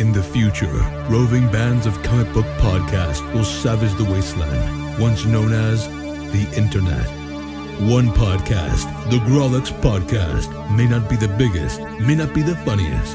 [0.00, 0.72] In the future,
[1.10, 5.86] roving bands of comic book podcasts will savage the wasteland, once known as
[6.32, 7.04] the Internet.
[7.86, 13.14] One podcast, the Grawlix Podcast, may not be the biggest, may not be the funniest,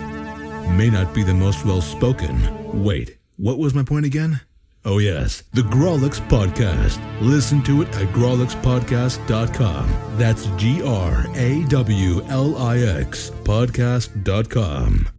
[0.77, 2.37] may not be the most well spoken.
[2.83, 4.41] Wait, what was my point again?
[4.85, 6.99] Oh, yes, the Grawlix Podcast.
[7.19, 9.89] Listen to it at grawlixpodcast.com.
[10.17, 15.09] That's G R A W L I X podcast.com.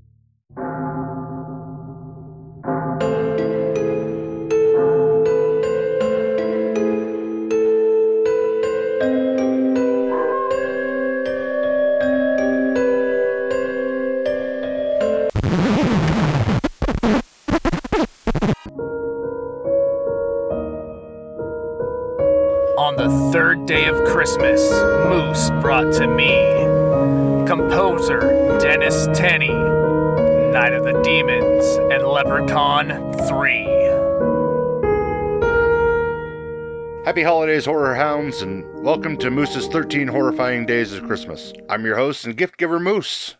[38.96, 41.52] welcome to Moose's 13 Horrifying Days of Christmas.
[41.68, 43.34] I'm your host and gift giver, Moose.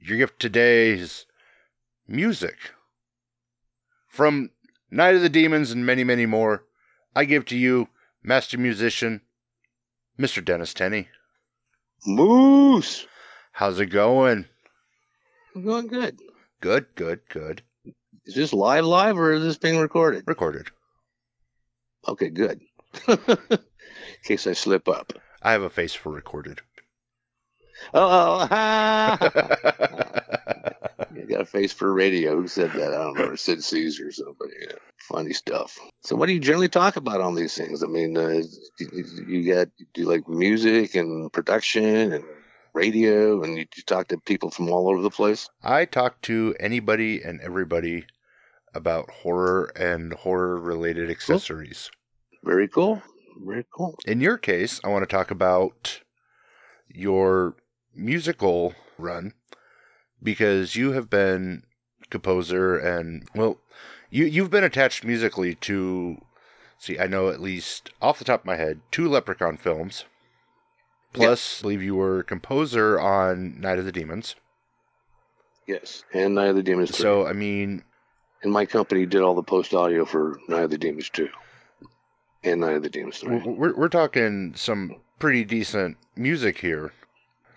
[0.00, 1.26] Your gift today is
[2.06, 2.54] music.
[4.06, 4.50] From
[4.92, 6.62] Night of the Demons and many, many more,
[7.12, 7.88] I give to you
[8.22, 9.22] master musician,
[10.16, 10.44] Mr.
[10.44, 11.08] Dennis Tenney.
[12.06, 13.04] Moose.
[13.50, 14.44] How's it going?
[15.56, 16.20] I'm going good.
[16.60, 17.62] Good, good, good.
[18.26, 20.22] Is this live, live, or is this being recorded?
[20.28, 20.68] Recorded.
[22.06, 22.60] Okay, good.
[24.24, 25.12] Case I slip up.
[25.42, 26.62] I have a face for recorded.
[27.92, 29.18] Oh, ha!
[31.14, 32.40] you got a face for radio.
[32.40, 32.94] Who said that?
[32.94, 33.34] I don't know.
[33.34, 34.54] Sid Caesar or somebody.
[34.62, 34.76] Yeah.
[35.08, 35.78] Funny stuff.
[36.02, 37.82] So, what do you generally talk about on these things?
[37.82, 38.42] I mean, uh,
[38.80, 42.24] you, you got do you like music and production and
[42.72, 45.50] radio, and you, you talk to people from all over the place.
[45.62, 48.06] I talk to anybody and everybody
[48.74, 51.90] about horror and horror related accessories.
[52.42, 53.02] Very cool.
[53.36, 53.98] Very cool.
[54.06, 56.00] In your case, I want to talk about
[56.88, 57.56] your
[57.94, 59.34] musical run
[60.22, 61.64] because you have been
[62.10, 63.58] composer and well
[64.10, 66.20] you you've been attached musically to
[66.78, 70.04] see I know at least off the top of my head two Leprechaun films.
[71.12, 74.34] Plus, I believe you were composer on Night of the Demons.
[75.64, 76.90] Yes, and Night of the Demons.
[76.90, 77.02] 3.
[77.02, 77.84] So I mean,
[78.42, 81.28] and my company did all the post audio for Night of the Demons 2
[82.44, 83.38] and Night of the Demons 3.
[83.38, 86.92] we're we're, talking some pretty decent music here.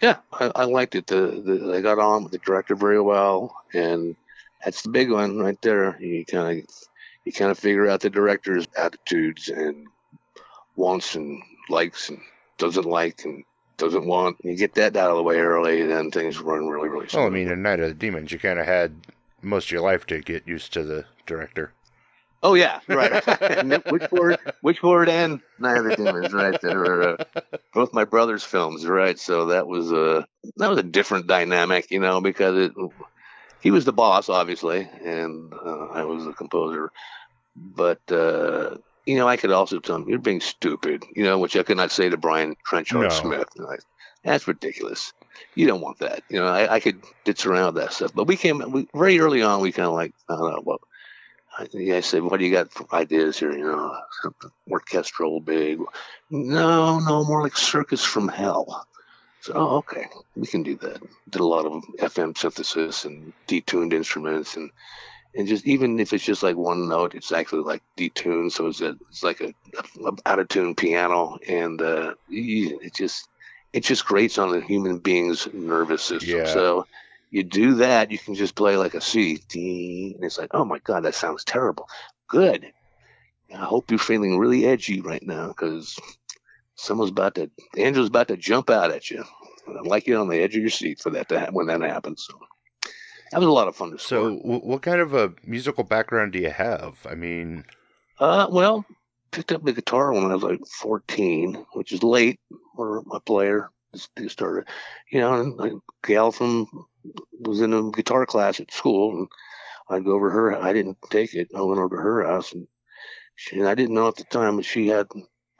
[0.01, 1.07] Yeah, I, I liked it.
[1.07, 4.15] The, the I got on with the director very well, and
[4.63, 5.99] that's the big one right there.
[6.01, 6.75] You kind of
[7.25, 9.87] you kind of figure out the director's attitudes and
[10.75, 12.21] wants and likes and
[12.57, 13.43] doesn't like and
[13.77, 14.37] doesn't want.
[14.43, 17.19] You get that out of the way early, then things run really really smooth.
[17.19, 18.93] Well, I mean, in Night of the Demons, you kind of had
[19.41, 21.73] most of your life to get used to the director.
[22.47, 23.11] Oh yeah, right.
[23.21, 26.59] Witchboard, Witchboard, and Night of the Demons, right?
[26.61, 27.41] That were uh,
[27.73, 29.19] both my brother's films, right?
[29.19, 30.25] So that was a
[30.55, 32.71] that was a different dynamic, you know, because it
[33.59, 36.89] he was the boss, obviously, and uh, I was the composer.
[37.53, 41.57] But uh, you know, I could also tell him you're being stupid, you know, which
[41.57, 43.09] I could not say to Brian Trenchard No.
[43.09, 43.49] Smith.
[43.57, 43.67] You
[44.23, 45.11] That's ridiculous.
[45.53, 46.23] You don't want that.
[46.29, 48.11] You know, I, I could ditch around that stuff.
[48.15, 49.59] But we came we, very early on.
[49.59, 50.79] We kind of like, I don't know, well,
[51.57, 53.51] I, yeah, I said, what do you got for ideas here?
[53.51, 53.97] You know,
[54.69, 55.79] orchestral, big.
[56.29, 58.85] No, no, more like circus from hell.
[59.41, 61.01] So, oh, okay, we can do that.
[61.29, 64.71] Did a lot of FM synthesis and detuned instruments, and
[65.35, 68.51] and just even if it's just like one note, it's actually like detuned.
[68.51, 69.53] So it's a, it's like a,
[70.05, 73.29] a out of tune piano, and uh, it just
[73.73, 76.39] it just grates on the human being's nervous system.
[76.39, 76.45] Yeah.
[76.45, 76.87] So
[77.29, 80.65] you do that, you can just play like a C, ding, and it's like, oh
[80.65, 81.87] my god, that sounds terrible.
[82.27, 82.71] Good.
[83.53, 85.97] I hope you're feeling really edgy right now because
[86.75, 89.23] someone's about to, Angel's about to jump out at you.
[89.65, 91.67] And I'd like you on the edge of your seat for that to happen when
[91.67, 92.25] that happens.
[92.27, 92.37] So
[93.31, 96.33] that was a lot of fun to So, w- what kind of a musical background
[96.33, 97.05] do you have?
[97.09, 97.65] I mean,
[98.19, 98.85] Uh, well,
[99.31, 102.39] picked up the guitar when I was like 14, which is late
[102.75, 103.69] for a player.
[103.93, 104.67] Just started,
[105.11, 106.67] you know, a gal from
[107.39, 109.27] was in a guitar class at school, and
[109.89, 110.55] I'd go over her.
[110.55, 111.49] I didn't take it.
[111.55, 112.67] I went over to her house, and
[113.35, 115.07] she, and I didn't know at the time, but she had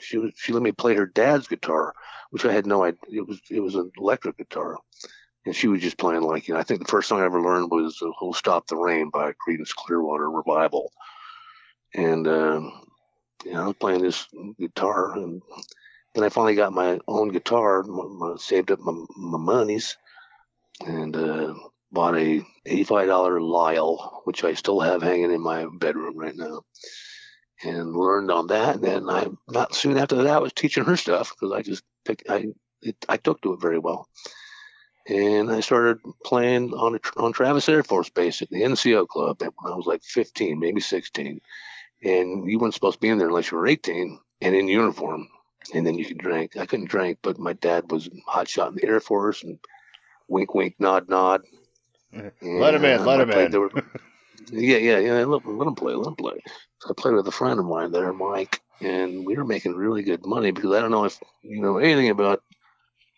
[0.02, 1.94] she was she let me play her dad's guitar,
[2.32, 3.00] which I had no idea.
[3.10, 4.78] It was it was an electric guitar,
[5.46, 6.60] and she was just playing like you know.
[6.60, 9.34] I think the first song I ever learned was uh, "Who'll Stop the Rain" by
[9.34, 10.92] Creedence Clearwater Revival,
[11.94, 12.82] and um,
[13.46, 14.28] you know, I was playing this
[14.60, 15.42] guitar, and
[16.14, 17.84] then I finally got my own guitar.
[17.84, 19.98] m- m- saved up my, my monies,
[20.86, 21.54] and uh,
[21.92, 26.62] bought a $85 Lyle, which I still have hanging in my bedroom right now,
[27.64, 28.76] and learned on that.
[28.76, 31.84] And then I, not soon after that, I was teaching her stuff because I just
[32.06, 32.48] picked, I,
[32.82, 34.08] it, I took to it very well.
[35.08, 39.40] And I started playing on a, on Travis Air Force Base at the NCO Club
[39.40, 41.40] when I was like 15, maybe 16.
[42.04, 45.30] And you weren't supposed to be in there unless you were 18 and in uniform.
[45.74, 46.58] And then you could drink.
[46.58, 49.60] I couldn't drink, but my dad was hot shot in the Air Force and
[50.28, 51.42] wink, wink, nod, nod.
[52.42, 53.52] let him in, And let I him played in.
[53.52, 53.84] the-
[54.52, 55.26] yeah, yeah, yeah.
[55.26, 56.38] Let, let him play, let him play.
[56.82, 60.04] So I played with a friend of mine there, Mike, and we were making really
[60.04, 62.42] good money because I don't know if you know anything about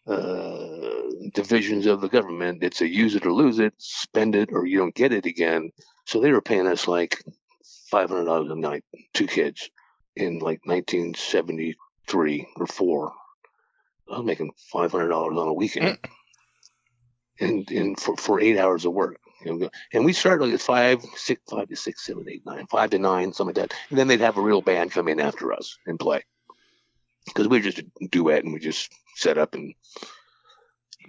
[0.07, 2.63] uh, divisions of the government.
[2.63, 5.71] It's a use it or lose it, spend it or you don't get it again.
[6.05, 7.21] So they were paying us like
[7.91, 8.83] five hundred dollars a night,
[9.13, 9.69] two kids,
[10.15, 11.75] in like nineteen seventy
[12.07, 13.11] three or four.
[14.11, 15.99] I was making five hundred dollars on a weekend,
[17.39, 19.19] and in for, for eight hours of work.
[19.45, 22.99] And we started like at five, six, five to six, seven, eight, nine, five to
[22.99, 23.77] nine, something like that.
[23.89, 26.23] And then they'd have a real band come in after us and play
[27.25, 29.73] because we were just a duet and we just set up and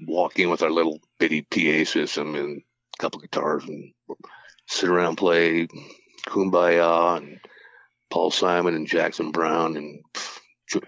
[0.07, 2.63] walk in with our little bitty PA system and
[2.99, 3.93] a couple guitars and
[4.67, 5.69] sit around and play
[6.27, 7.41] Kumbaya and
[8.11, 10.03] Paul Simon and Jackson Browne and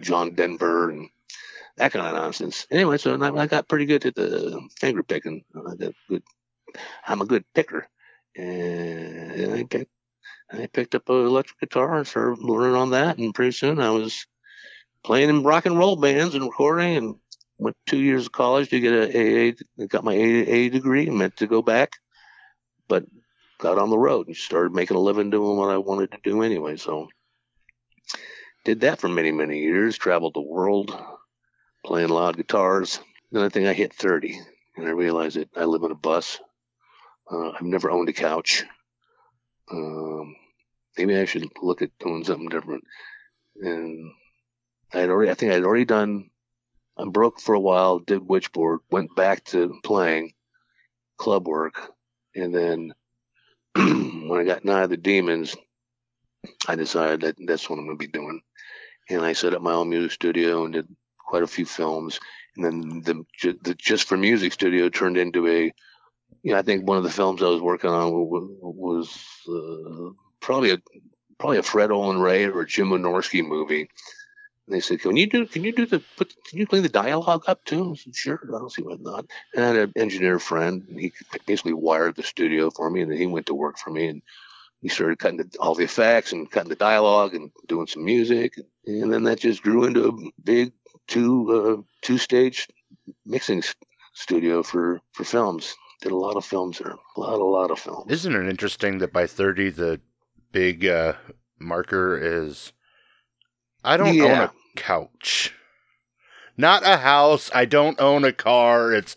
[0.01, 1.09] John Denver and
[1.77, 2.67] that kind of nonsense.
[2.71, 5.45] Anyway, so I, I got pretty good at the finger picking.
[5.55, 6.23] I got good.
[7.07, 7.89] I'm a good picker,
[8.37, 9.91] and I picked.
[10.53, 13.91] I picked up an electric guitar and started learning on that, and pretty soon I
[13.91, 14.27] was
[15.03, 17.15] playing in rock and roll bands and recording, and
[17.59, 19.87] went two years of college to get a AA.
[19.87, 21.93] Got my AA degree and meant to go back,
[22.89, 23.05] but
[23.59, 26.43] got on the road and started making a living doing what I wanted to do
[26.43, 26.77] anyway.
[26.77, 27.09] So
[28.65, 29.97] did that for many many years.
[29.97, 30.95] Traveled the world,
[31.85, 33.01] playing loud guitars.
[33.31, 34.39] Then I think I hit 30,
[34.77, 36.39] and I realized that I live on a bus.
[37.31, 38.65] Uh, I've never owned a couch.
[39.71, 40.37] Um,
[40.99, 42.85] maybe I should look at doing something different.
[43.57, 44.13] And
[44.93, 46.31] I had already, I think I had already done.
[46.97, 50.35] I'm broke for a while, did Witchboard, went back to playing
[51.17, 51.91] club work,
[52.35, 52.95] and then
[53.75, 55.57] when I got Night of the Demons,
[56.69, 58.43] I decided that that's what I'm going to be doing.
[59.09, 60.89] And I set up my own music studio and did
[61.33, 62.21] quite a few films.
[62.55, 65.73] And then the, the Just for Music studio turned into a,
[66.43, 69.09] you know, I think one of the films I was working on was,
[69.49, 70.79] uh, probably a
[71.39, 73.89] probably a Fred Olen Ray or a Jim Wynorski movie.
[74.67, 75.47] And they said, "Can you do?
[75.47, 76.03] Can you do the?
[76.19, 78.97] Put, can you clean the dialogue up too?" I said, "Sure." I don't see why
[79.01, 79.25] not.
[79.55, 80.85] And I had an engineer friend.
[80.89, 81.13] He
[81.47, 84.23] basically wired the studio for me, and then he went to work for me, and
[84.83, 88.59] he started cutting the, all the effects and cutting the dialogue and doing some music,
[88.87, 90.73] and then that just grew into a big
[91.09, 92.69] two uh, two stage
[93.27, 93.63] mixing
[94.15, 95.75] studio for for films.
[96.01, 98.11] Did a lot of films there, a lot a lot of films.
[98.11, 100.01] Isn't it interesting that by 30, the
[100.51, 101.13] big uh,
[101.61, 102.73] marker is
[103.85, 105.55] I don't own a couch.
[106.57, 107.51] Not a house.
[107.55, 108.93] I don't own a car.
[108.93, 109.17] It's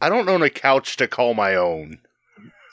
[0.00, 1.98] I don't own a couch to call my own.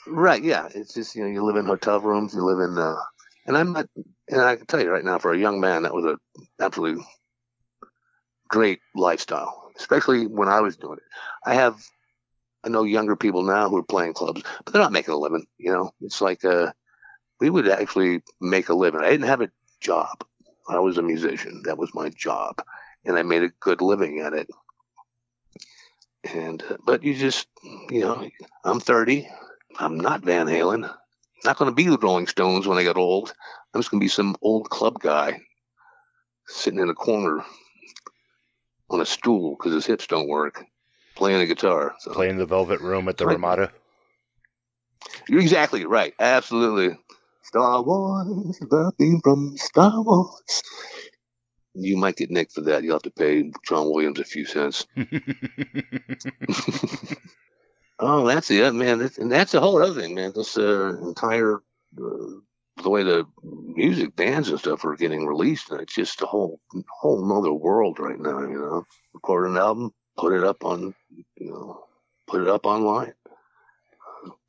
[0.06, 0.68] Right, yeah.
[0.74, 2.96] It's just you know you live in hotel rooms, you live in, uh,
[3.46, 3.86] and I'm not,
[4.28, 6.16] and I can tell you right now, for a young man, that was a
[6.62, 7.04] absolutely
[8.48, 11.04] great lifestyle, especially when I was doing it.
[11.44, 11.82] I have,
[12.64, 15.46] I know younger people now who are playing clubs, but they're not making a living.
[15.58, 16.72] You know, it's like uh,
[17.40, 19.00] we would actually make a living.
[19.00, 19.50] I didn't have a
[19.80, 20.24] job.
[20.68, 21.62] I was a musician.
[21.64, 22.62] That was my job,
[23.04, 24.48] and I made a good living at it.
[26.34, 27.46] And uh, but you just,
[27.90, 28.28] you know,
[28.64, 29.28] I'm 30.
[29.78, 30.92] I'm not Van Halen.
[31.44, 33.32] Not going to be the Rolling Stones when I get old.
[33.72, 35.40] I'm just going to be some old club guy
[36.46, 37.44] sitting in a corner
[38.90, 40.64] on a stool because his hips don't work,
[41.16, 41.94] playing a guitar.
[42.00, 43.34] So Playing the Velvet Room at the Right.
[43.34, 43.72] Ramada.
[45.28, 46.14] you're exactly right.
[46.18, 46.96] Absolutely.
[47.42, 50.62] Star Wars, the theme from Star Wars.
[51.74, 52.82] You might get nicked for that.
[52.82, 54.86] You'll have to pay John Williams a few cents.
[57.98, 58.98] Oh, that's it, up man.
[58.98, 60.32] That's, and that's a whole other thing, man.
[60.34, 61.62] This uh, entire
[61.98, 62.26] uh,
[62.82, 66.60] the way the music bands and stuff are getting released, and it's just a whole
[66.88, 68.40] whole nother world right now.
[68.40, 70.94] You know, record an album, put it up on,
[71.36, 71.84] you know,
[72.26, 73.14] put it up online,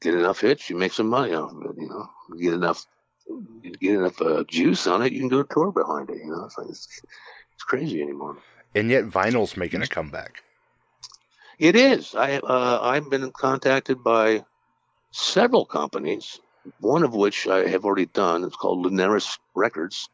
[0.02, 1.76] get enough hits, you make some money off of it.
[1.78, 2.86] You know, get enough,
[3.80, 6.18] get enough uh, juice on it, you can do a tour behind it.
[6.18, 7.02] You know, it's like it's,
[7.54, 8.38] it's crazy anymore.
[8.76, 10.44] and yet vinyl's making a comeback.
[11.60, 12.14] It is.
[12.14, 14.46] I uh, I've been contacted by
[15.12, 16.40] several companies,
[16.80, 18.44] one of which I have already done.
[18.44, 20.10] It's called Lunaris Records.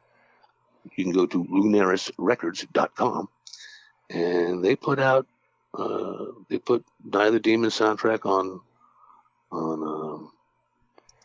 [0.95, 3.29] You can go to lunarisrecords.com,
[4.09, 5.27] and they put out
[5.77, 8.61] uh, they put Die of the Demon soundtrack on
[9.51, 10.31] on um,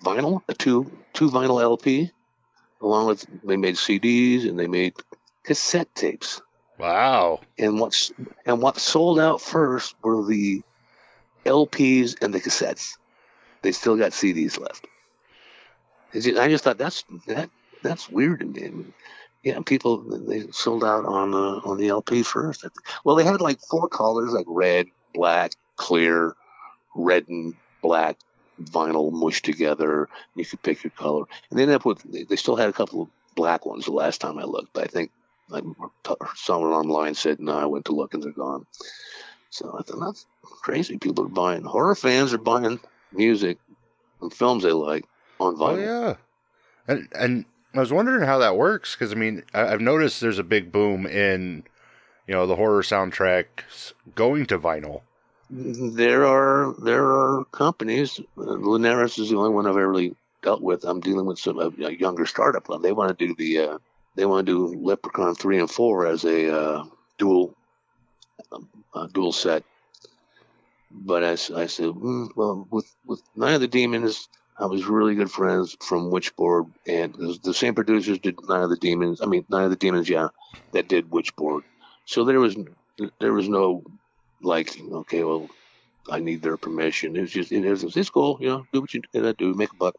[0.02, 2.12] vinyl, a two two vinyl LP,
[2.80, 4.94] along with they made CDs and they made
[5.42, 6.40] cassette tapes.
[6.78, 7.40] Wow.
[7.58, 8.12] And what's
[8.46, 10.62] and what sold out first were the
[11.44, 12.96] LPs and the cassettes.
[13.62, 14.86] They still got CDs left.
[16.14, 17.50] I just thought that's that
[17.82, 18.84] that's weird to me.
[19.42, 22.66] Yeah, people they sold out on uh, on the LP first.
[23.04, 26.34] Well, they had like four colors, like red, black, clear,
[26.94, 28.16] red and black
[28.60, 30.08] vinyl mushed together.
[30.34, 32.72] You could pick your color, and they ended up with they- they still had a
[32.72, 34.72] couple of black ones the last time I looked.
[34.72, 35.12] But I think
[35.52, 35.62] I
[36.34, 37.56] someone online said no.
[37.56, 38.66] I went to look and they're gone.
[39.50, 40.98] So I thought that's crazy.
[40.98, 42.80] People are buying horror fans are buying
[43.12, 43.58] music
[44.20, 45.04] and films they like
[45.40, 45.84] on Oh vinyl.
[45.84, 46.14] yeah.
[46.86, 50.38] And and I was wondering how that works because I mean I, I've noticed there's
[50.38, 51.64] a big boom in
[52.26, 55.02] you know the horror soundtracks going to vinyl.
[55.50, 58.20] There are there are companies.
[58.36, 60.84] Uh, Lunaris is the only one I've ever really dealt with.
[60.84, 62.68] I'm dealing with some a, younger startup.
[62.82, 63.78] They want to do the uh,
[64.14, 66.84] they want to do Leprechaun three and four as a uh,
[67.16, 67.54] dual
[68.52, 68.68] um,
[69.12, 69.64] dual set.
[70.90, 74.28] But i said, mm, well, with with Night of the Demons,
[74.58, 78.62] I was really good friends from Witchboard, and it was the same producers did Night
[78.62, 79.20] of the Demons.
[79.22, 80.28] I mean, Night of the Demons, yeah,
[80.72, 81.62] that did Witchboard.
[82.06, 82.56] So there was
[83.20, 83.84] there was no
[84.42, 85.48] like, okay, well,
[86.10, 87.16] I need their permission.
[87.16, 89.76] It's just it is it's cool, you know, do what you gotta do, make a
[89.76, 89.94] buck.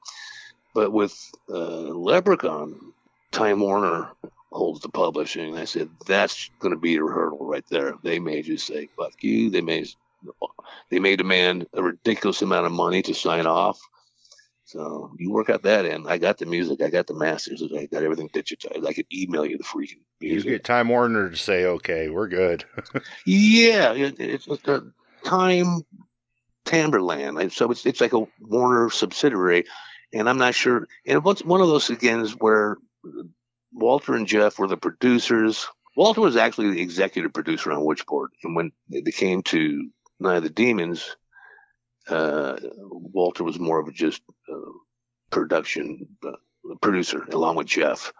[0.73, 1.17] But with
[1.49, 2.93] uh, Leprechaun,
[3.31, 4.09] Time Warner
[4.51, 5.57] holds the publishing.
[5.57, 7.93] I said that's going to be your hurdle right there.
[8.03, 9.49] They may just say fuck you.
[9.49, 9.85] They may
[10.89, 13.79] they may demand a ridiculous amount of money to sign off.
[14.69, 16.05] So you work out that end.
[16.07, 16.79] I got the music.
[16.83, 17.63] I got the masters.
[17.75, 18.85] I got everything digitized.
[18.85, 20.45] I could email you the freaking music.
[20.45, 22.65] You get Time Warner to say, "Okay, we're good."
[23.25, 24.83] Yeah, it, it's a
[25.25, 25.81] time
[26.65, 27.41] Tamberland.
[27.41, 29.65] And So it's it's like a Warner subsidiary,
[30.13, 30.87] and I'm not sure.
[31.03, 32.77] And what's one of those again is where
[33.73, 35.65] Walter and Jeff were the producers.
[35.97, 40.43] Walter was actually the executive producer on Witchboard, and when it came to Night of
[40.43, 41.15] the Demons,
[42.11, 44.71] uh, Walter was more of just uh,
[45.29, 46.31] production uh,
[46.81, 48.13] producer along with Jeff,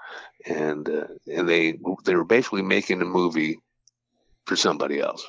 [0.46, 3.60] and uh, and they they were basically making a movie
[4.46, 5.25] for somebody else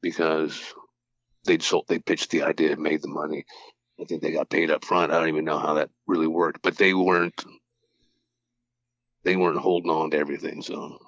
[0.00, 0.60] because
[1.44, 3.44] they'd sold they pitched the idea and made the money.
[4.00, 5.12] I think they got paid up front.
[5.12, 7.44] I don't even know how that really worked, but they weren't
[9.24, 10.62] they weren't holding on to everything.
[10.62, 10.98] So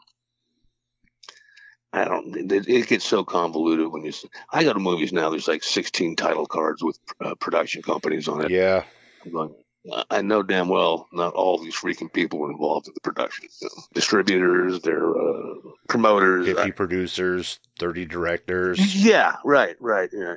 [1.94, 2.36] I don't.
[2.50, 4.12] It, it gets so convoluted when you.
[4.50, 5.30] I go to movies now.
[5.30, 8.50] There's like 16 title cards with uh, production companies on it.
[8.50, 8.82] yeah,
[9.30, 9.54] going,
[9.90, 13.46] "Uh, I know damn well not all these freaking people were involved in the production.
[13.60, 15.54] You know, distributors, their uh,
[15.88, 16.46] promoters.
[16.46, 18.94] fifty producers, thirty directors.
[18.96, 20.10] Yeah, right, right.
[20.12, 20.34] Yeah.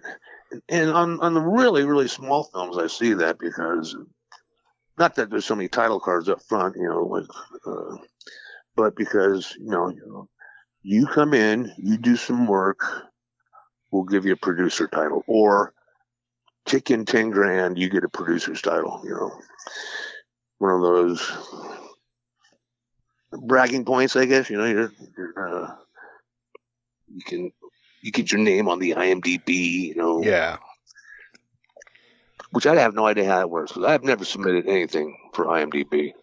[0.69, 3.95] And on on the really really small films, I see that because
[4.99, 7.25] not that there's so many title cards up front, you know, like,
[7.65, 7.97] uh,
[8.75, 10.29] but because you know, you know,
[10.87, 12.81] you come in, you do some work,
[13.91, 15.73] we'll give you a producer title, or
[16.65, 19.01] kick in ten grand, you get a producer's title.
[19.03, 19.31] You know,
[20.59, 21.29] one of those
[23.31, 24.49] bragging points, I guess.
[24.49, 25.75] You know, you're, you're uh,
[27.13, 27.51] you can
[28.01, 29.49] you get your name on the IMDb,
[29.89, 30.55] you know, Yeah,
[32.51, 36.13] which I have no idea how it works because I've never submitted anything for IMDb.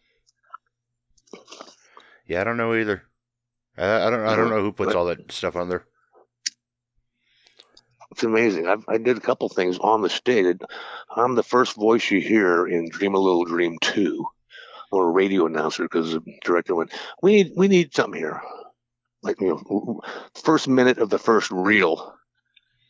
[2.26, 2.40] yeah.
[2.40, 3.02] I don't know either.
[3.76, 4.20] I, I don't.
[4.20, 4.56] I don't mm-hmm.
[4.56, 5.84] know who puts all that stuff on there.
[8.14, 8.68] It's amazing.
[8.68, 10.58] I've, I did a couple things on the stage.
[11.16, 14.24] I'm the first voice you hear in Dream a Little Dream 2
[14.92, 18.40] or a radio announcer because the director went, we need, we need something here.
[19.22, 20.00] Like, you know,
[20.44, 22.14] first minute of the first reel.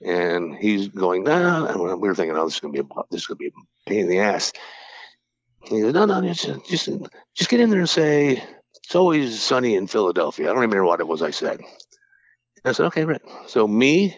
[0.04, 3.02] And he's going, nah, and we were thinking, oh, this is going to be a,
[3.10, 4.52] this is going to be a pain in the ass.
[5.62, 6.90] He goes, no, no, just, just,
[7.34, 8.44] just get in there and say,
[8.84, 10.46] it's always sunny in Philadelphia.
[10.46, 11.60] I don't remember what it was I said.
[12.64, 13.20] I said, okay, right.
[13.46, 14.16] So me,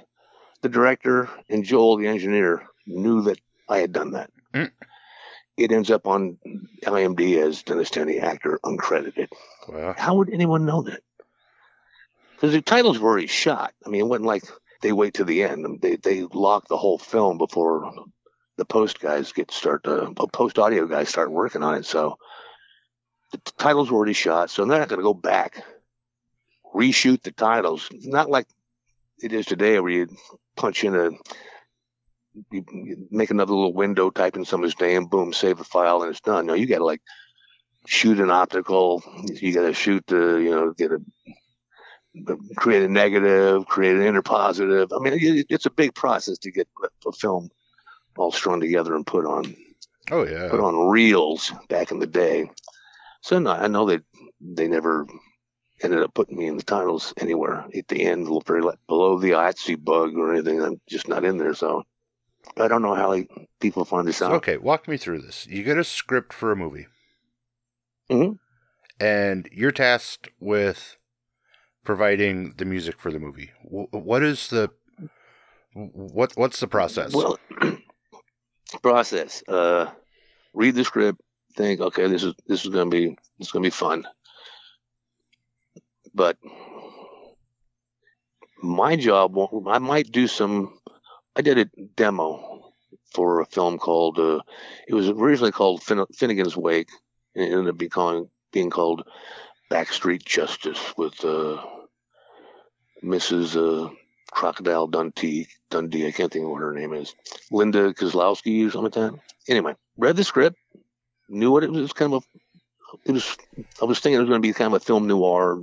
[0.62, 4.30] the director, and Joel, the engineer, knew that I had done that.
[4.54, 4.70] Mm.
[5.56, 6.38] It ends up on
[6.84, 9.28] IMDb as Dennis Tenney actor uncredited.
[9.68, 11.00] Well, How would anyone know that?
[12.34, 13.72] Because the titles were already shot.
[13.84, 14.44] I mean, it wasn't like
[14.82, 15.80] they wait to the end.
[15.80, 17.90] They they lock the whole film before
[18.58, 21.86] the post guys get start uh, post audio guys start working on it.
[21.86, 22.18] So
[23.32, 24.50] the titles were already shot.
[24.50, 25.62] So they're not going to go back
[26.76, 27.88] reshoot the titles.
[27.90, 28.46] It's not like
[29.22, 30.08] it is today where you
[30.56, 31.10] punch in a
[32.50, 36.10] you you make another little window, type in somebody's name, boom, save the file, and
[36.10, 36.46] it's done.
[36.46, 37.00] No, you got to like
[37.86, 39.02] shoot an optical.
[39.24, 41.00] You got to shoot the, you know, get a
[42.56, 44.92] create a negative, create an inner positive.
[44.92, 46.68] I mean, it, it's a big process to get
[47.06, 47.50] a film
[48.18, 49.56] all strung together and put on
[50.10, 50.48] Oh yeah.
[50.50, 52.50] put on reels back in the day.
[53.26, 54.04] So no, I know that
[54.40, 55.04] they never
[55.82, 59.84] ended up putting me in the titles anywhere at the end, very below the IATSE
[59.84, 60.62] bug or anything.
[60.62, 61.82] I'm just not in there, so
[62.56, 63.28] I don't know how like,
[63.58, 64.34] people find this out.
[64.34, 65.44] Okay, walk me through this.
[65.48, 66.86] You get a script for a movie,
[68.08, 68.38] Mhm.
[69.00, 70.96] and you're tasked with
[71.82, 73.50] providing the music for the movie.
[73.64, 74.70] What is the
[75.72, 76.36] what?
[76.36, 77.12] What's the process?
[77.12, 77.40] Well,
[78.82, 79.42] process.
[79.48, 79.90] Uh,
[80.54, 81.20] read the script.
[81.56, 84.06] Think, okay, this is this is gonna be is gonna be fun.
[86.14, 86.36] But
[88.62, 89.36] my job,
[89.66, 90.78] I might do some.
[91.34, 91.64] I did a
[91.96, 92.72] demo
[93.14, 94.18] for a film called.
[94.18, 94.40] Uh,
[94.86, 96.90] it was originally called Fin- Finnegan's Wake,
[97.34, 99.08] and it ended up becoming being called
[99.70, 101.62] Backstreet Justice with uh,
[103.02, 103.56] Mrs.
[103.56, 103.90] Uh,
[104.30, 105.48] Crocodile Dundee.
[105.70, 107.14] Dundee, I can't think of what her name is.
[107.50, 109.20] Linda Kozlowski or something like that.
[109.48, 110.56] Anyway, read the script,
[111.28, 112.24] knew what it was kind of.
[112.24, 113.36] A, it was.
[113.80, 115.62] I was thinking it was going to be kind of a film noir,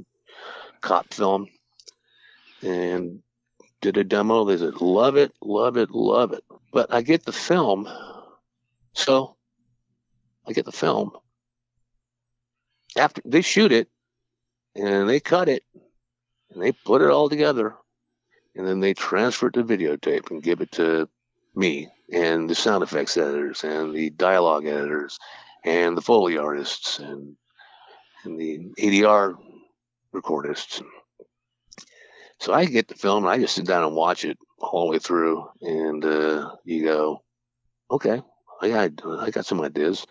[0.82, 1.48] cop film,
[2.62, 3.22] and
[3.82, 4.46] did a demo.
[4.46, 7.88] They said, "Love it, love it, love it." But I get the film,
[8.94, 9.36] so
[10.48, 11.12] I get the film.
[12.98, 13.90] After they shoot it,
[14.76, 15.64] and they cut it,
[16.52, 17.76] and they put it all together,
[18.56, 21.10] and then they transfer it to videotape and give it to
[21.56, 25.20] me and the sound effects editors and the dialogue editors
[25.66, 27.36] and the foley artists and
[28.24, 29.36] and the ADR
[30.14, 30.82] recordists.
[32.40, 34.92] So I get the film and I just sit down and watch it all the
[34.92, 37.22] way through, and uh, you go,
[37.92, 38.22] okay,
[38.62, 40.06] I got I got some ideas,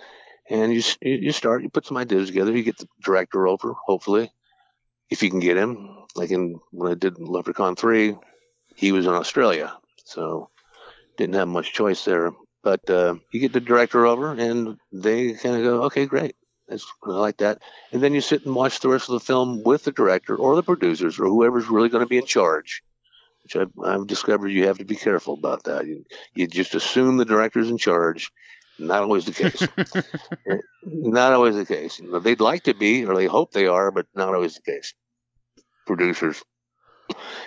[0.48, 2.52] and you you start you put some ideas together.
[2.52, 4.30] You get the director over, hopefully,
[5.10, 5.88] if you can get him.
[6.14, 8.16] Like in when I did Leprechaun three,
[8.76, 9.72] he was in Australia,
[10.04, 10.50] so
[11.16, 12.32] didn't have much choice there.
[12.62, 16.36] But uh, you get the director over, and they kind of go, "Okay, great,
[16.68, 19.62] that's I like that." And then you sit and watch the rest of the film
[19.64, 22.82] with the director or the producers or whoever's really going to be in charge.
[23.42, 25.84] Which I've, I've discovered you have to be careful about that.
[25.86, 28.30] You, you just assume the director's in charge.
[28.78, 29.66] Not always the case.
[30.84, 32.00] not always the case.
[32.22, 34.94] They'd like to be, or they hope they are, but not always the case.
[35.86, 36.42] Producers,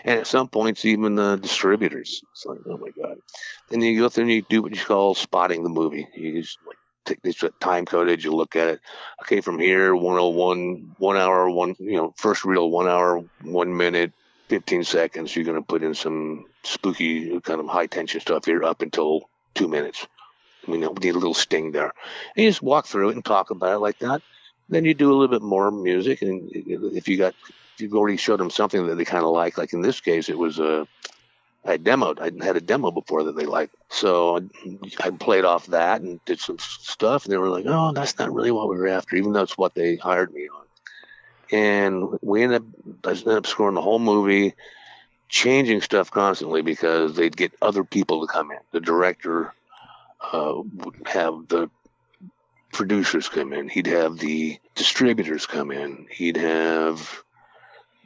[0.03, 2.21] and at some points even the distributors.
[2.31, 3.17] It's like, oh my god.
[3.69, 6.07] Then you go through and you do what you call spotting the movie.
[6.15, 8.23] You just like take this time coded.
[8.23, 8.79] You look at it.
[9.21, 14.11] Okay, from here, 101, one hour, one you know, first reel, one hour, one minute,
[14.49, 15.35] 15 seconds.
[15.35, 19.29] You're going to put in some spooky kind of high tension stuff here up until
[19.53, 20.07] two minutes.
[20.67, 21.93] Mean, we need a little sting there.
[22.35, 24.21] And you just walk through it and talk about it like that.
[24.67, 27.35] Then you do a little bit more music, and if you got,
[27.77, 30.37] you've already showed them something that they kind of like, like in this case, it
[30.37, 30.87] was a,
[31.65, 34.47] I demoed, I had a demo before that they liked, so
[35.01, 38.31] I played off that and did some stuff, and they were like, "Oh, that's not
[38.31, 40.65] really what we were after," even though it's what they hired me on.
[41.51, 42.67] And we ended up,
[43.05, 44.53] I ended up scoring the whole movie,
[45.27, 48.59] changing stuff constantly because they'd get other people to come in.
[48.71, 49.53] The director
[50.21, 51.69] uh, would have the
[52.71, 53.69] producers come in.
[53.69, 56.07] He'd have the distributors come in.
[56.11, 57.23] He'd have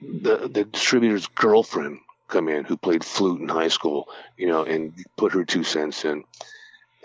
[0.01, 4.07] the the distributor's girlfriend come in who played flute in high school,
[4.37, 6.23] you know, and put her two cents in.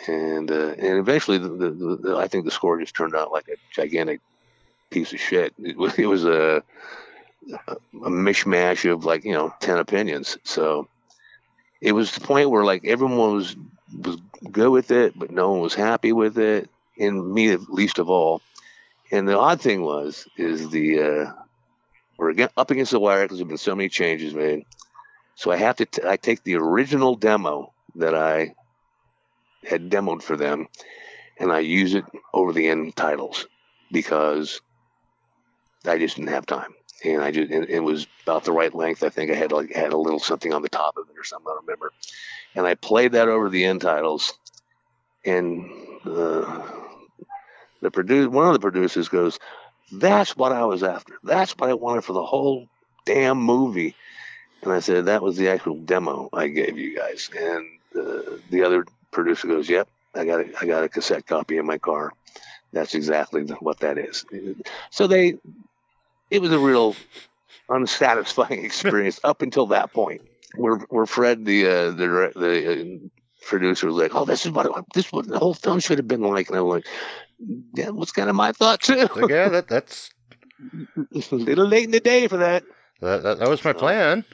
[0.06, 3.48] And uh, and eventually, the, the, the, I think the score just turned out like
[3.48, 4.20] a gigantic
[4.90, 5.54] piece of shit.
[5.58, 6.62] It was, it was a
[7.68, 10.36] a mishmash of like you know ten opinions.
[10.44, 10.88] So
[11.80, 13.56] it was the point where like everyone was
[14.02, 14.18] was
[14.50, 18.42] good with it, but no one was happy with it, and me least of all.
[19.10, 21.32] And the odd thing was is the uh,
[22.18, 24.64] we're again up against the wire because there've been so many changes made.
[25.36, 28.54] So I have to t- I take the original demo that I
[29.64, 30.68] had demoed for them,
[31.38, 33.46] and I use it over the end titles
[33.90, 34.60] because
[35.86, 36.74] I just didn't have time,
[37.04, 39.02] and I just it, it was about the right length.
[39.02, 41.24] I think I had like had a little something on the top of it or
[41.24, 41.46] something.
[41.48, 41.92] I don't remember,
[42.54, 44.34] and I played that over the end titles,
[45.24, 45.68] and
[46.06, 46.62] uh,
[47.82, 49.38] the produce one of the producers goes,
[49.98, 51.14] "That's what I was after.
[51.22, 52.68] That's what I wanted for the whole
[53.04, 53.94] damn movie."
[54.62, 58.64] And I said, "That was the actual demo I gave you guys." And uh, the
[58.64, 62.12] other producer goes, "Yep, I got a, I got a cassette copy in my car.
[62.72, 64.24] That's exactly what that is."
[64.90, 65.36] So they,
[66.30, 66.96] it was a real
[67.68, 70.22] unsatisfying experience up until that point,
[70.56, 73.08] where where Fred, the uh, the the uh,
[73.46, 76.08] producer, was like, "Oh, this is what this is what the whole film should have
[76.08, 76.86] been like," and I'm like,
[77.74, 80.10] "Yeah, was kind of my thought too." Yeah, that that's
[81.32, 82.64] a little late in the day for that.
[83.00, 84.24] that, that, that was my plan.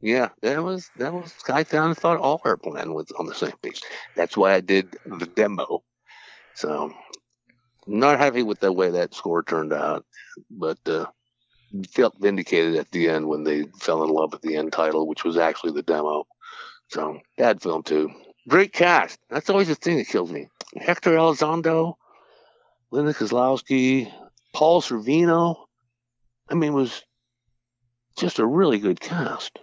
[0.00, 1.34] Yeah, that was that was.
[1.48, 3.82] I found thought all our plan was on the same page.
[4.16, 5.82] That's why I did the demo.
[6.54, 6.92] So,
[7.86, 10.06] not happy with the way that score turned out,
[10.50, 11.06] but uh,
[11.90, 15.24] felt vindicated at the end when they fell in love with the end title, which
[15.24, 16.26] was actually the demo.
[16.88, 18.10] So, bad film too.
[18.48, 19.18] Great cast.
[19.28, 20.48] That's always the thing that kills me.
[20.76, 21.94] Hector Elizondo,
[22.90, 24.12] Linda Kozlowski,
[24.52, 25.56] Paul Sorvino.
[26.48, 27.02] I mean, it was
[28.18, 29.58] just a really good cast.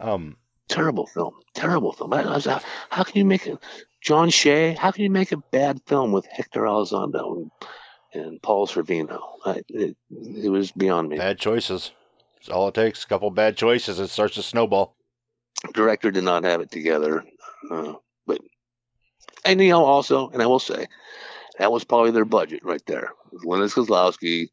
[0.00, 0.36] Um,
[0.68, 1.34] Terrible film.
[1.54, 2.12] Terrible film.
[2.12, 3.58] I, I was, how, how can you make a
[4.00, 7.50] John Shea, how can you make a bad film with Hector Elizondo and,
[8.14, 9.20] and Paul Sorvino?
[9.44, 11.16] I, it, it was beyond me.
[11.16, 11.90] bad choices.
[12.36, 13.04] That's all it takes.
[13.04, 13.98] A couple bad choices.
[13.98, 14.94] It starts to snowball.
[15.74, 17.24] Director did not have it together.
[17.70, 17.94] Uh,
[18.26, 18.40] but,
[19.44, 20.86] and you know, also, and I will say,
[21.58, 23.10] that was probably their budget right there.
[23.32, 24.50] Linda Kozlowski,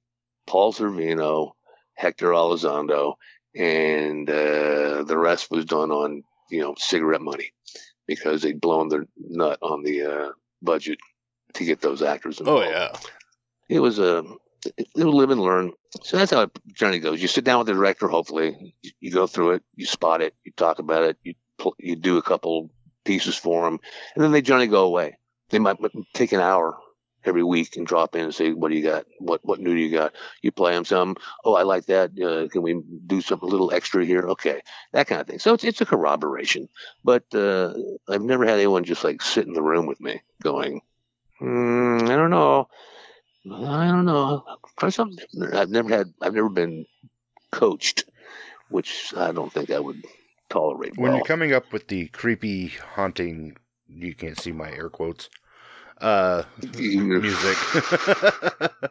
[0.47, 1.51] Paul Sorvino,
[1.95, 3.15] Hector Elizondo,
[3.55, 7.53] and uh, the rest was done on you know cigarette money
[8.07, 10.29] because they'd blown their nut on the uh,
[10.61, 10.99] budget
[11.53, 12.41] to get those actors.
[12.45, 12.93] Oh yeah.
[13.69, 14.23] it was a
[14.65, 15.71] it was live and learn.
[16.03, 17.21] So that's how a journey goes.
[17.21, 18.07] You sit down with the director.
[18.07, 21.35] Hopefully, you, you go through it, you spot it, you talk about it, you
[21.79, 22.69] you do a couple
[23.05, 23.79] pieces for them,
[24.15, 25.17] and then they generally go away.
[25.49, 25.77] They might
[26.13, 26.77] take an hour
[27.23, 29.05] every week and drop in and say, "What do you got?
[29.19, 31.15] What what new do you got?" You play them some.
[31.43, 32.11] Oh, I like that.
[32.19, 34.27] Uh, can we do something a little extra here?
[34.29, 35.39] Okay, that kind of thing.
[35.39, 36.69] So it's it's a corroboration.
[37.03, 37.73] But uh,
[38.09, 40.81] I've never had anyone just like sit in the room with me going,
[41.39, 42.67] hmm, "I don't know."
[43.47, 44.43] I don't know.
[44.77, 45.23] Try something.
[45.53, 46.13] I've never had.
[46.19, 46.85] I've never been
[47.51, 48.05] coached,
[48.69, 50.03] which I don't think I would
[50.49, 50.97] tolerate.
[50.97, 51.17] When well.
[51.17, 55.29] you're coming up with the creepy, haunting, you can't see my air quotes,
[55.99, 56.43] uh,
[56.77, 57.57] music.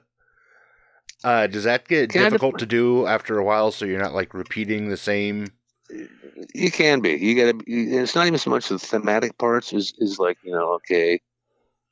[1.24, 3.70] uh, does that get Kind of- difficult to do after a while?
[3.70, 5.46] So you're not like repeating the same.
[6.54, 7.12] You can be.
[7.12, 7.64] You got to.
[7.70, 9.72] It's not even so much the thematic parts.
[9.72, 11.20] Is is like you know, okay,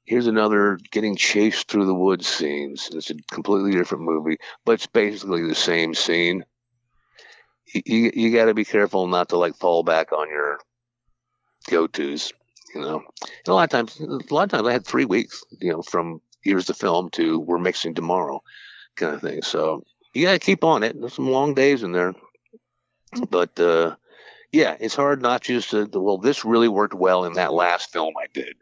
[0.04, 2.88] here's another getting chased through the woods scenes.
[2.92, 6.44] It's a completely different movie, but it's basically the same scene.
[7.74, 10.58] You you, got to be careful not to like fall back on your
[11.70, 12.32] go tos.
[12.74, 15.44] You know, and a lot of times, a lot of times I had three weeks.
[15.60, 18.42] You know, from here's the film to we're mixing tomorrow,
[18.96, 19.42] kind of thing.
[19.42, 20.98] So you got to keep on it.
[20.98, 22.14] There's some long days in there
[23.30, 23.96] but uh,
[24.50, 28.14] yeah, it's hard not just to, well, this really worked well in that last film
[28.16, 28.56] I did.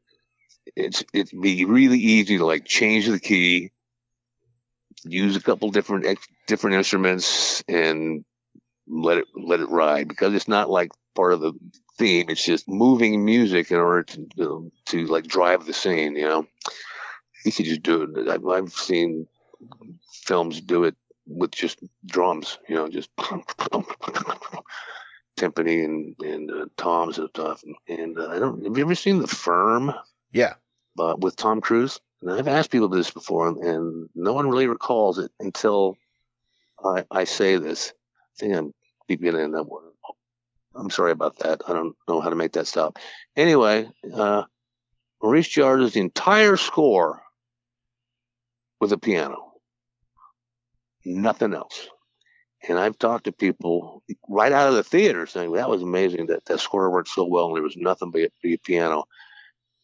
[0.76, 3.70] It's it'd be really easy to like change the key,
[5.04, 8.24] use a couple different different instruments, and
[8.90, 11.52] let it let it ride because it's not like part of the
[11.98, 12.26] theme.
[12.28, 16.16] It's just moving music in order to to, to like drive the scene.
[16.16, 16.46] You know,
[17.44, 18.28] you could just do it.
[18.28, 19.26] I've, I've seen
[20.24, 23.14] films do it with just drums, you know, just
[25.38, 27.62] timpani and and uh, toms and stuff.
[27.88, 28.64] And uh, I don't.
[28.64, 29.92] Have you ever seen The Firm?
[30.32, 30.54] Yeah.
[30.96, 34.66] But with Tom Cruise, and I've asked people this before, and, and no one really
[34.66, 35.96] recalls it until
[36.84, 37.92] I, I say this.
[37.92, 38.74] I think I'm
[39.16, 39.84] beginning that one.
[40.74, 41.62] I'm sorry about that.
[41.66, 42.98] I don't know how to make that stop.
[43.36, 44.44] Anyway, uh,
[45.22, 47.22] Maurice the entire score
[48.80, 49.52] with a piano,
[51.04, 51.88] nothing else.
[52.66, 56.44] And I've talked to people right out of the theater saying that was amazing that
[56.46, 59.04] that score worked so well and there was nothing but a piano.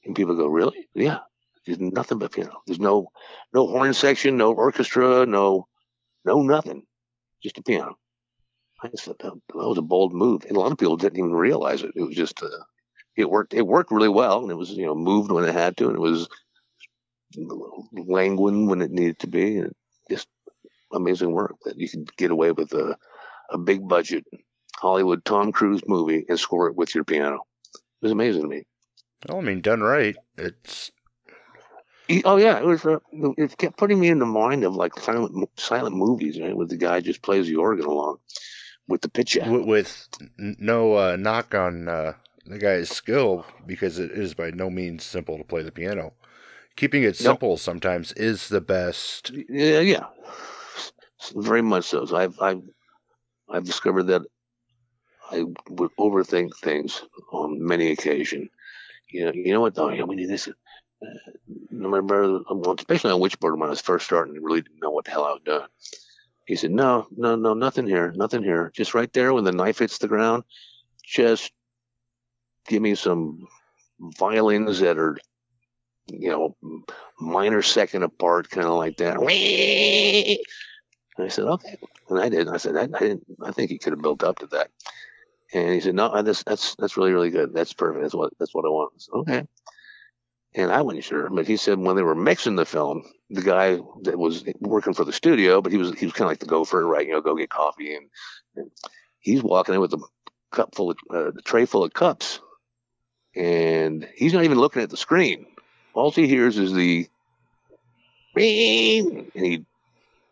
[0.05, 0.89] And people go, really?
[0.95, 1.21] Yeah,
[1.65, 2.61] there's nothing but piano.
[2.67, 3.09] There's no
[3.53, 5.67] no horn section, no orchestra, no
[6.25, 6.83] no nothing,
[7.43, 7.97] just a piano.
[8.93, 11.93] That, that was a bold move, and a lot of people didn't even realize it.
[11.95, 12.49] It was just uh,
[13.17, 13.55] it worked.
[13.55, 15.97] It worked really well, and it was you know moved when it had to, and
[15.97, 16.29] it was
[17.93, 19.73] languid when it needed to be, and
[20.11, 20.29] just
[20.93, 22.97] amazing work that you could get away with a
[23.51, 24.25] a big budget
[24.77, 27.41] Hollywood Tom Cruise movie and score it with your piano.
[27.75, 28.65] It was amazing to me.
[29.29, 30.17] Well, I mean, done right.
[30.37, 30.91] It's
[32.25, 32.87] Oh yeah, it was.
[32.87, 32.99] Uh,
[33.37, 36.57] it kept putting me in the mind of like silent silent movies, right?
[36.57, 38.19] With the guy just plays the organ along
[38.89, 39.37] with the pitch.
[39.47, 42.15] with no uh, knock on uh,
[42.47, 46.13] the guy's skill because it is by no means simple to play the piano.
[46.77, 47.17] Keeping it Nope.
[47.17, 49.31] simple sometimes is the best.
[49.49, 50.07] Yeah, yeah,
[51.35, 52.05] very much so.
[52.05, 52.63] so I've I've
[53.49, 54.23] I've discovered that
[55.31, 58.51] I would overthink things on many occasions.
[59.09, 59.79] You know, you know what?
[59.79, 60.49] Oh yeah, we need this.
[60.49, 61.07] Uh,
[61.71, 62.41] remember,
[62.79, 65.13] especially on which Witchboard when I was first starting, I really didn't know what the
[65.13, 65.67] hell I was doing.
[66.47, 68.71] He said, "No, no, no, nothing here, nothing here.
[68.75, 70.45] Just right there when the knife hits the ground,
[71.05, 71.53] just
[72.69, 73.47] give me some
[74.01, 75.19] violins that are,
[76.07, 76.57] you know,
[77.21, 79.17] minor second apart, kind of like that."
[81.17, 81.77] And I said, "Okay,"
[82.09, 82.49] and I did.
[82.49, 83.25] I said, "I, I didn't.
[83.43, 84.71] I think he could have built up to that."
[85.53, 87.53] And he said, "No, that's that's that's really really good.
[87.55, 88.03] That's perfect.
[88.03, 89.47] That's what that's what I want." I said, okay.
[90.55, 93.79] And I wasn't sure, but he said when they were mixing the film, the guy
[94.03, 96.47] that was working for the studio, but he was he was kind of like the
[96.47, 97.07] gopher, right?
[97.07, 98.07] You know, go get coffee, and,
[98.55, 98.71] and
[99.19, 100.03] he's walking in with a
[100.53, 102.41] cup full of uh, the tray full of cups,
[103.35, 105.47] and he's not even looking at the screen.
[105.93, 107.09] All he hears is the
[108.35, 109.65] ring, and he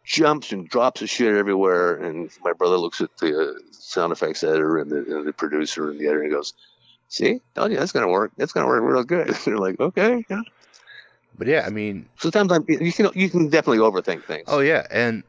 [0.04, 1.96] jumps and drops his shit everywhere.
[1.96, 5.90] And my brother looks at the uh, sound effects editor and the, and the producer
[5.90, 6.54] and the editor and goes,
[7.08, 8.32] "See, told you that's gonna work.
[8.36, 10.42] That's gonna work real good." They're like, "Okay, yeah."
[11.36, 14.44] But yeah, I mean, Sometimes I'm, you can you can definitely overthink things.
[14.46, 15.22] oh yeah, and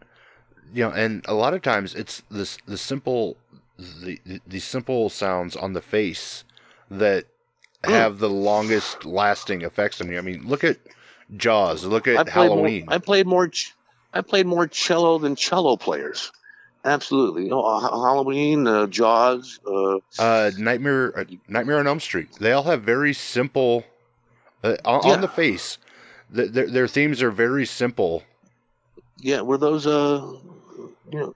[0.73, 3.37] you know, and a lot of times it's this the simple
[3.77, 6.43] the the, simple sounds on the face
[6.89, 7.25] that
[7.83, 7.89] Mm.
[7.91, 10.17] have the longest lasting effects on you.
[10.17, 10.77] I mean, look at
[11.37, 11.83] Jaws.
[11.85, 12.85] Look at played Halloween.
[12.87, 13.47] More, I played more.
[13.49, 13.75] ch-
[14.11, 16.31] I played more cello than cello players.
[16.83, 17.43] Absolutely.
[17.43, 19.59] You know, Halloween, uh, Jaws.
[19.67, 22.29] Uh, uh, Nightmare, uh, Nightmare on Elm Street.
[22.39, 23.83] They all have very simple
[24.63, 25.13] uh, on, Yeah.
[25.13, 25.77] on the face.
[26.35, 28.23] Th their, their themes are very simple.
[29.19, 29.87] yeah, were those?
[29.87, 30.33] Uh,
[31.11, 31.35] you know,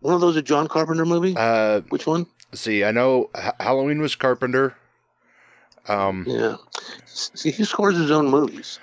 [0.00, 1.34] one of those a John Carpenter movie?
[1.36, 2.26] Uh, Which one?
[2.52, 4.74] see, I know H- Halloween was Carpenter.
[5.88, 6.56] Um, Yeah.
[7.06, 8.78] See, he scores his own movies.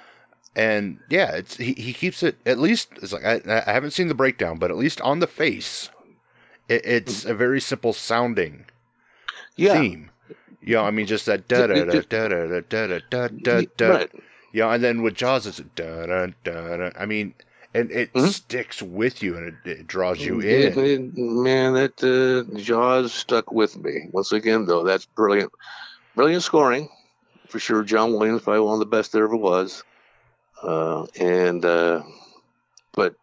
[0.56, 2.90] and yeah, it's he, he keeps it at least.
[3.02, 5.90] It's like I, I haven't seen the breakdown, but at least on the face,
[6.68, 8.66] it, it's a very simple sounding
[9.56, 9.74] Yeah.
[9.74, 10.12] theme.
[10.62, 14.06] You know, I mean, just that da da da da da da da da da.
[14.58, 16.90] You know, and then with Jaws, it's da da da da.
[16.98, 17.36] I mean,
[17.76, 18.30] and it Mhm.
[18.30, 20.84] sticks with you and it, it draws you It- in.
[20.84, 24.10] it- man, that uh, Jaws stuck with me.
[24.12, 25.52] Once again, though, that's brilliant.
[26.16, 26.90] Brilliant scoring,
[27.48, 27.84] for sure.
[27.84, 29.84] John Williams, probably one of the best there ever was.
[30.64, 32.02] Uh, and, uh,
[32.94, 33.14] but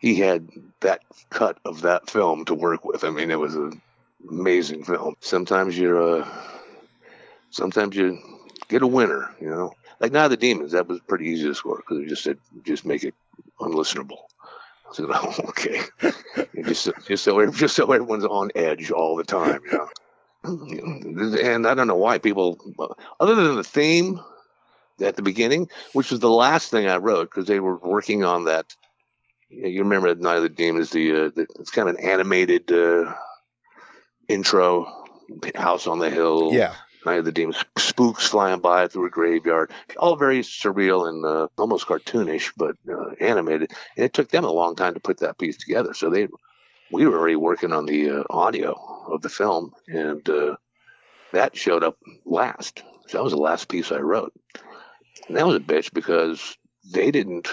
[0.00, 0.48] he had
[0.80, 3.04] that cut of that film to work with.
[3.04, 3.80] I mean, it was an
[4.28, 5.14] amazing film.
[5.20, 6.28] Sometimes you're, uh,
[7.50, 8.18] sometimes you
[8.66, 9.72] get a winner, you know.
[10.00, 12.84] Like of the Demons, that was pretty easy to score because they just said, just
[12.84, 13.14] make it
[13.60, 14.18] unlistenable.
[14.92, 15.80] Said, oh, okay.
[16.64, 19.88] just, so- just so just so everyone's on edge all the time, you know.
[21.42, 22.58] And I don't know why people,
[23.18, 24.20] other than the theme
[25.00, 28.44] at the beginning, which was the last thing I wrote because they were working on
[28.44, 28.74] that.
[29.48, 32.70] You, you remember Night of the Demons, the, uh, the it's kind of an animated
[32.70, 33.14] uh,
[34.28, 34.86] intro,
[35.54, 36.74] House on the Hill, Yeah,
[37.08, 41.48] Night of the Demons, spooks flying by through a graveyard, all very surreal and uh,
[41.56, 43.70] almost cartoonish, but uh, animated.
[43.96, 45.94] And it took them a long time to put that piece together.
[45.94, 46.28] So they,
[46.92, 50.56] we were already working on the uh, audio of the film, and uh,
[51.32, 52.82] that showed up last.
[53.06, 54.34] So that was the last piece I wrote.
[55.28, 56.58] And that was a bitch because
[56.92, 57.48] they didn't.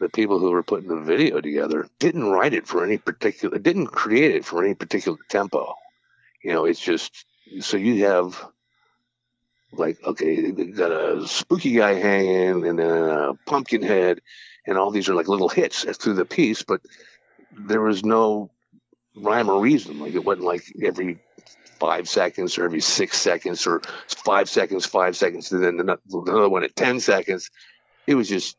[0.00, 3.88] The people who were putting the video together didn't write it for any particular, didn't
[3.88, 5.74] create it for any particular tempo.
[6.42, 7.24] You know, it's just
[7.60, 8.44] so you have
[9.78, 14.20] like okay, they got a spooky guy hanging and then a pumpkin head,
[14.66, 16.80] and all these are like little hits through the piece, but
[17.52, 18.50] there was no
[19.16, 20.00] rhyme or reason.
[20.00, 21.18] Like it wasn't like every
[21.78, 26.64] five seconds or every six seconds or five seconds, five seconds, and then another one
[26.64, 27.50] at ten seconds.
[28.06, 28.56] It was just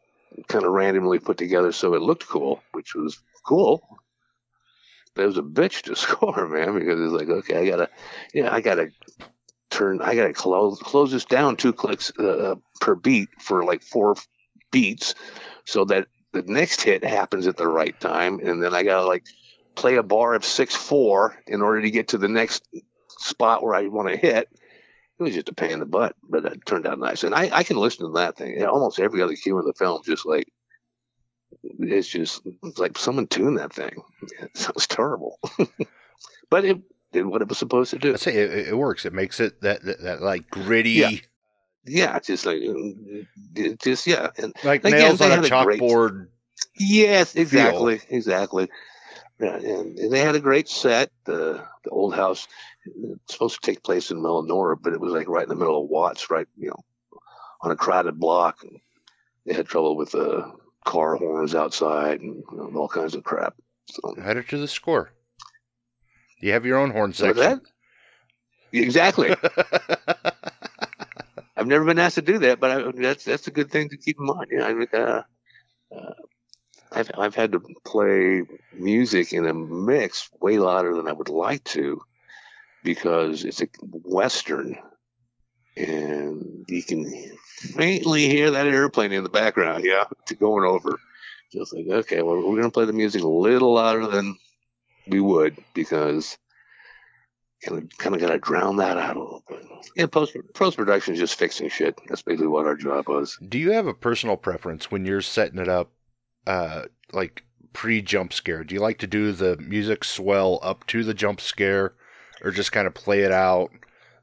[0.47, 3.87] kind of randomly put together so it looked cool, which was cool.
[5.13, 7.89] But it was a bitch to score, man, because it's like, okay, I gotta,
[8.33, 8.91] yeah, I gotta
[9.75, 14.15] turn, I gotta close close this down two clicks uh, per beat for like four
[14.71, 15.15] beats,
[15.65, 19.25] so that the next hit happens at the right time, and then I gotta like
[19.75, 22.67] play a bar of six four in order to get to the next
[23.09, 24.47] spot where I want to hit.
[25.17, 27.23] It was just a pain in the butt, but it turned out nice.
[27.23, 28.61] And I, I can listen to that thing.
[28.65, 30.45] Almost every other cue in the film, just like
[31.63, 34.01] it's just it's like someone tuned that thing.
[34.41, 35.39] It sounds terrible,
[36.49, 36.81] but it
[37.15, 38.13] did what it was supposed to do.
[38.13, 39.05] I say it, it works.
[39.05, 41.11] It makes it that that, that like gritty, Yeah.
[41.87, 43.27] Yeah, just like mm,
[43.79, 46.27] just yeah, and like nails on a a great- chalkboard.
[46.77, 48.69] Yes, exactly, exactly.
[49.39, 51.11] Yeah, and, and they had a great set.
[51.25, 52.47] The the old house
[52.85, 55.83] it's supposed to take place in Melanora, but it was like right in the middle
[55.83, 56.83] of Watts, right, you know,
[57.61, 58.63] on a crowded block.
[59.45, 60.51] They had trouble with the
[60.85, 63.55] car horns outside and you know, all kinds of crap.
[63.89, 65.11] So Headed to the score.
[66.39, 67.37] You have your own horn section.
[67.37, 67.61] that
[68.71, 69.35] exactly.
[71.57, 73.97] I've never been asked to do that, but I, that's that's a good thing to
[73.97, 74.47] keep in mind.
[74.51, 75.23] You know, I uh,
[75.95, 76.13] uh,
[76.91, 78.43] I've I've had to play
[78.73, 82.01] music in a mix way louder than I would like to
[82.83, 84.77] because it's a western,
[85.77, 87.05] and you can
[87.57, 89.85] faintly hear that airplane in the background.
[89.85, 90.99] Yeah, to going over.
[91.53, 94.37] Just like okay, well, we're gonna play the music a little louder than
[95.07, 96.37] we would because
[97.63, 99.65] kind of kind of got to drown that out a little bit.
[99.95, 101.99] Yeah, post post production is just fixing shit.
[102.07, 103.37] That's basically what our job was.
[103.47, 105.91] Do you have a personal preference when you're setting it up,
[106.47, 108.63] uh, like pre jump scare?
[108.63, 111.93] Do you like to do the music swell up to the jump scare,
[112.43, 113.71] or just kind of play it out,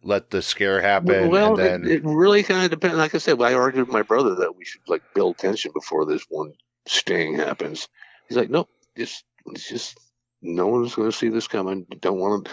[0.03, 2.97] let the scare happen, well, and then it, it really kind of depends.
[2.97, 6.05] Like I said, I argued with my brother that we should like build tension before
[6.05, 6.53] this one
[6.87, 7.89] sting happens.
[8.29, 9.99] He's like, nope, just it's just
[10.43, 11.87] no one's going to see this coming.
[12.01, 12.51] Don't want to.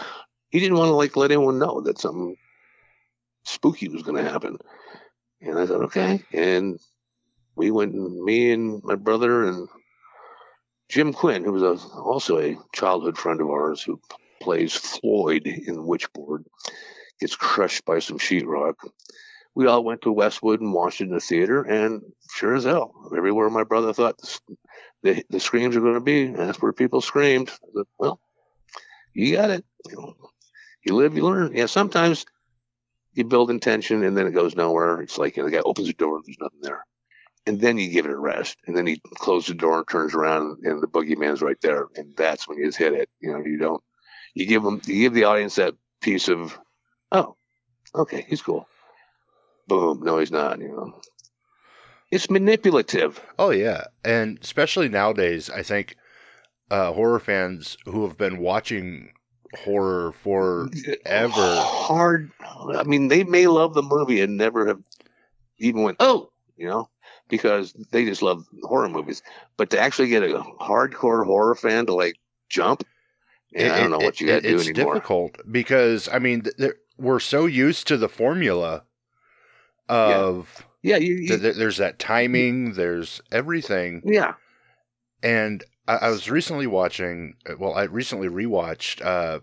[0.49, 2.35] He didn't want to like let anyone know that something
[3.43, 4.57] spooky was going to happen.
[5.41, 6.23] And I thought, okay.
[6.33, 6.79] And
[7.55, 9.67] we went, and me and my brother and
[10.89, 14.01] Jim Quinn, who was a, also a childhood friend of ours who
[14.41, 16.45] plays Floyd in Witchboard,
[17.19, 18.75] gets crushed by some sheetrock.
[19.55, 22.93] We all went to Westwood and watched it in the theater, and sure as hell,
[23.15, 24.19] everywhere my brother thought
[25.03, 27.49] the, the, screams are going to be, that's where people screamed.
[27.49, 28.19] Said, well,
[29.13, 29.65] you got it.
[29.89, 30.15] You, know,
[30.85, 31.55] you live, you learn.
[31.55, 32.25] Yeah, sometimes
[33.13, 35.01] you build intention and then it goes nowhere.
[35.01, 36.85] It's like you know, the guy opens the door and there's nothing there.
[37.45, 38.57] And then you give it a rest.
[38.67, 41.87] And then he closes the door and turns around and the boogeyman's right there.
[41.95, 43.09] And that's when you just hit it.
[43.19, 43.83] You know, you don't,
[44.33, 46.57] you give them, you give the audience that piece of,
[47.11, 47.35] oh,
[47.95, 48.67] okay, he's cool.
[49.67, 50.01] Boom.
[50.03, 51.01] No, he's not, you know.
[52.11, 53.21] It's manipulative.
[53.37, 55.95] Oh yeah, and especially nowadays, I think
[56.71, 59.11] uh, horror fans who have been watching
[59.63, 60.69] horror for
[61.05, 61.31] ever.
[61.59, 62.31] hard.
[62.75, 64.81] I mean, they may love the movie and never have
[65.59, 66.89] even went, oh, you know,
[67.27, 69.21] because they just love horror movies.
[69.57, 72.15] But to actually get a hardcore horror fan to like
[72.49, 72.83] jump,
[73.51, 74.61] yeah, I don't know what you got to do anymore.
[74.61, 76.43] it's difficult because I mean
[76.97, 78.83] we're so used to the formula
[79.87, 84.33] of Yeah, you, you th- th- there's that timing, there's everything, yeah,
[85.21, 87.35] and I, I was recently watching.
[87.57, 89.39] Well, I recently rewatched uh,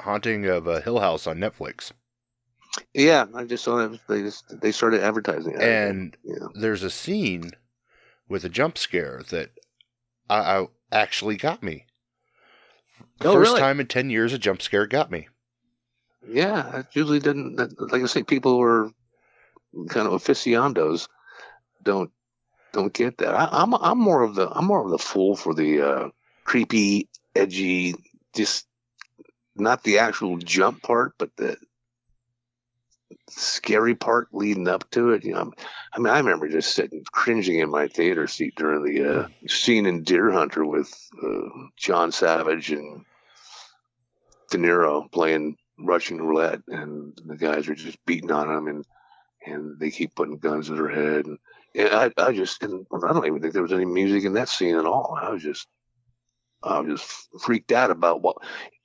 [0.00, 1.92] "Haunting of a Hill House" on Netflix,
[2.94, 3.26] yeah.
[3.34, 4.00] I just saw it.
[4.08, 5.62] They just they started advertising it.
[5.62, 7.52] and yeah, there's a scene
[8.28, 9.50] with a jump scare that
[10.28, 11.86] I, I actually got me.
[13.22, 13.60] Oh, First really?
[13.60, 15.28] time in ten years, a jump scare got me.
[16.28, 16.78] yeah.
[16.80, 17.56] It usually didn't.
[17.90, 18.90] Like I say, people who are
[19.88, 21.08] kind of aficionados
[21.82, 22.10] don't
[22.72, 23.34] don't get that.
[23.34, 26.08] I, I'm I'm more of the I'm more of the fool for the uh,
[26.44, 27.94] creepy, edgy,
[28.34, 28.66] just
[29.54, 31.56] not the actual jump part, but the
[33.28, 35.24] scary part leading up to it.
[35.24, 35.52] You know,
[35.92, 39.86] I mean, I remember just sitting cringing in my theater seat during the uh, scene
[39.86, 43.04] in Deer Hunter with uh, John Savage and
[44.50, 48.84] De Niro playing Russian roulette, and the guys are just beating on him, and
[49.46, 51.38] and they keep putting guns in their head, and,
[51.74, 52.86] and I, I just didn't.
[52.92, 55.16] I don't even think there was any music in that scene at all.
[55.20, 55.66] I was just,
[56.62, 58.36] I was just freaked out about what.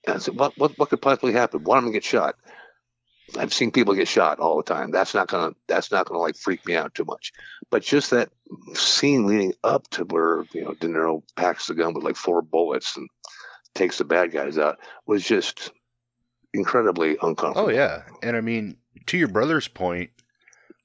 [0.07, 1.63] I said, what, what, what could possibly happen?
[1.63, 2.35] One of them get shot.
[3.37, 4.91] I've seen people get shot all the time.
[4.91, 7.31] That's not gonna, that's not gonna like freak me out too much.
[7.69, 8.29] But just that
[8.73, 12.41] scene leading up to where you know De Niro packs the gun with like four
[12.41, 13.07] bullets and
[13.73, 15.71] takes the bad guys out was just
[16.53, 17.69] incredibly uncomfortable.
[17.69, 20.09] Oh yeah, and I mean to your brother's point,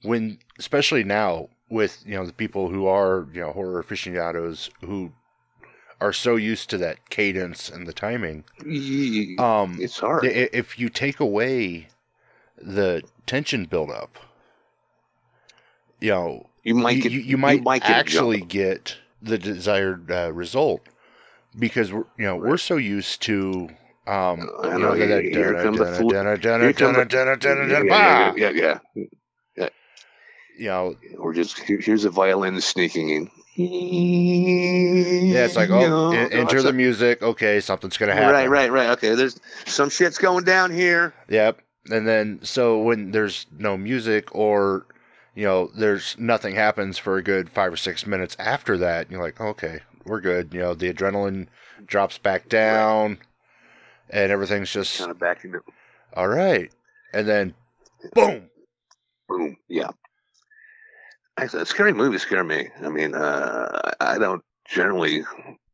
[0.03, 5.13] when especially now with you know the people who are you know horror aficionados who
[6.01, 8.45] are so used to that cadence and the timing,
[9.39, 10.25] um, it's hard.
[10.25, 11.89] if you take away
[12.59, 14.19] the tension buildup,
[16.01, 17.89] you know you might you, get, you, you might, a jump.
[17.89, 20.83] actually get the desired uh, result
[21.59, 23.69] because we're you know we're so used to
[24.07, 26.05] um I you know, here- here comes the
[28.37, 29.05] yeah, yeah, yeah,
[30.59, 30.97] you know.
[31.19, 33.31] Or just here, here's a violin sneaking in.
[33.59, 38.91] yeah it's like oh en- enter the music okay something's gonna happen Right, right, right.
[38.91, 41.15] Okay, there's some shit's going down here.
[41.29, 44.87] yep and then so when there's no music or
[45.35, 49.23] you know there's nothing happens for a good five or six minutes after that you're
[49.23, 51.47] like okay we're good you know the adrenaline
[51.87, 53.19] drops back down
[54.11, 55.61] and everything's just Kind of back into
[56.15, 56.71] all right
[57.15, 57.55] and then
[58.15, 58.51] boom
[59.29, 59.57] boom.
[59.69, 59.91] Yeah.
[61.39, 62.69] Actually, scary movies scare me.
[62.83, 65.25] I mean, uh, I don't generally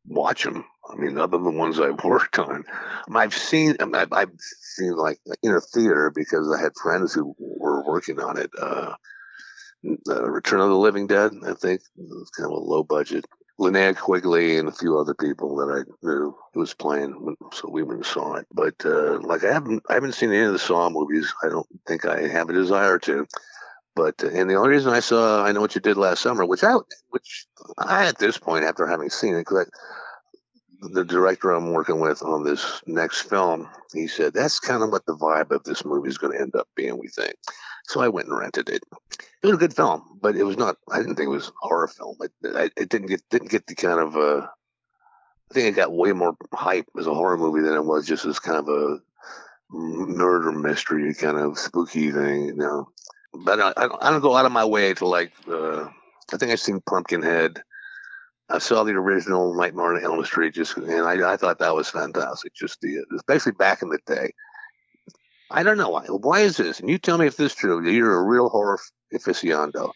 [0.07, 0.65] watch them.
[0.91, 2.65] I mean, other than the ones I've worked on,
[3.09, 3.77] mean, I've seen.
[3.81, 4.33] Mean, I've,
[4.75, 8.51] seen like in a theater because I had friends who were working on it.
[8.59, 8.95] Uh,
[10.09, 13.27] uh, Return of the Living Dead, I think, it was kind of a low budget.
[13.61, 17.83] Linnea Quigley and a few other people that I knew who was playing, so we
[17.83, 18.47] went and saw it.
[18.53, 21.33] But uh, like I haven't, I haven't seen any of the Saw movies.
[21.43, 23.27] I don't think I have a desire to.
[23.95, 26.45] But uh, and the only reason I saw I know what you did last summer,
[26.47, 26.77] which I
[27.11, 27.47] which
[27.79, 29.71] I at this point after having seen it, because
[30.81, 35.07] the director I'm working with on this next film, he said that's kind of what
[35.07, 36.99] the vibe of this movie is going to end up being.
[36.99, 37.35] We think.
[37.87, 38.83] So I went and rented it.
[39.43, 40.77] It was a good film, but it was not.
[40.91, 42.17] I didn't think it was a horror film.
[42.21, 44.17] It, it didn't get didn't get the kind of.
[44.17, 44.47] Uh,
[45.51, 48.25] I think it got way more hype as a horror movie than it was just
[48.25, 48.99] as kind of a
[49.71, 52.47] murder mystery kind of spooky thing.
[52.47, 52.89] You know,
[53.33, 55.33] but I, I, don't, I don't go out of my way to like.
[55.49, 55.89] Uh,
[56.33, 57.63] I think I've seen Pumpkinhead.
[58.49, 61.89] I saw the original Nightmare on Elm Street, just and I, I thought that was
[61.89, 62.55] fantastic.
[62.55, 64.33] Just the, especially back in the day.
[65.51, 66.07] I don't know why.
[66.07, 66.81] Why is this?
[66.81, 67.87] And you tell me if this is true.
[67.89, 68.79] You're a real horror
[69.13, 69.93] aficionado.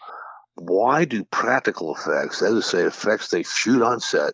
[0.55, 4.32] Why do practical effects, as I say, effects they shoot on set,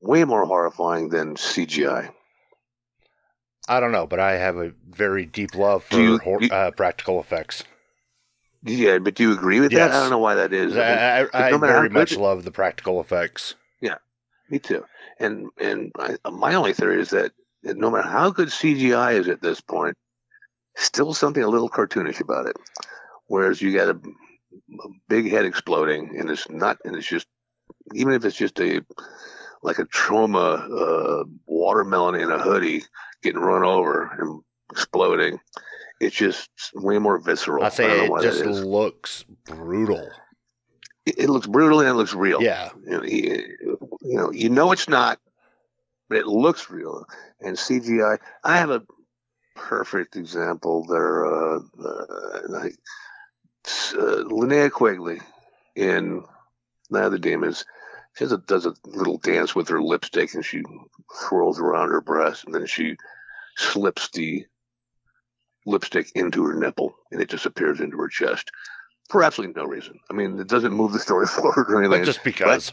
[0.00, 2.10] way more horrifying than CGI?
[3.68, 6.70] I don't know, but I have a very deep love for you- hor- you- uh,
[6.70, 7.64] practical effects.
[8.66, 9.90] Yeah, but do you agree with Yes.
[9.92, 9.96] that?
[9.96, 10.76] I don't know why that is.
[10.76, 13.54] I, I, I no very much good- love the practical effects.
[13.80, 13.96] Yeah,
[14.50, 14.84] me too.
[15.20, 19.40] And and I, my only theory is that no matter how good CGI is at
[19.40, 19.96] this point,
[20.76, 22.56] still something a little cartoonish about it.
[23.28, 27.26] Whereas you got a, a big head exploding, and it's not, and it's just
[27.94, 28.82] even if it's just a
[29.62, 32.82] like a trauma uh, watermelon in a hoodie
[33.22, 35.40] getting run over and exploding,
[36.00, 37.64] it's just way more visceral.
[37.64, 40.10] I I say don't it just looks brutal.
[41.04, 42.42] It, it looks brutal and it looks real.
[42.42, 45.18] Yeah, you know, you, know, you know it's not,
[46.08, 47.06] but it looks real.
[47.40, 48.82] And CGI, I have a
[49.54, 51.26] perfect example there.
[51.26, 52.74] Uh, uh, like,
[53.94, 55.20] uh, Linnea Quigley
[55.74, 56.22] in
[56.90, 57.64] Night of the Demons,
[58.16, 60.62] she has a, does a little dance with her lipstick and she
[61.10, 62.96] swirls around her breast and then she
[63.56, 64.46] slips the
[65.66, 68.50] lipstick into her nipple and it disappears into her chest
[69.10, 69.98] for absolutely no reason.
[70.10, 72.72] I mean, it doesn't move the story forward or anything but just because.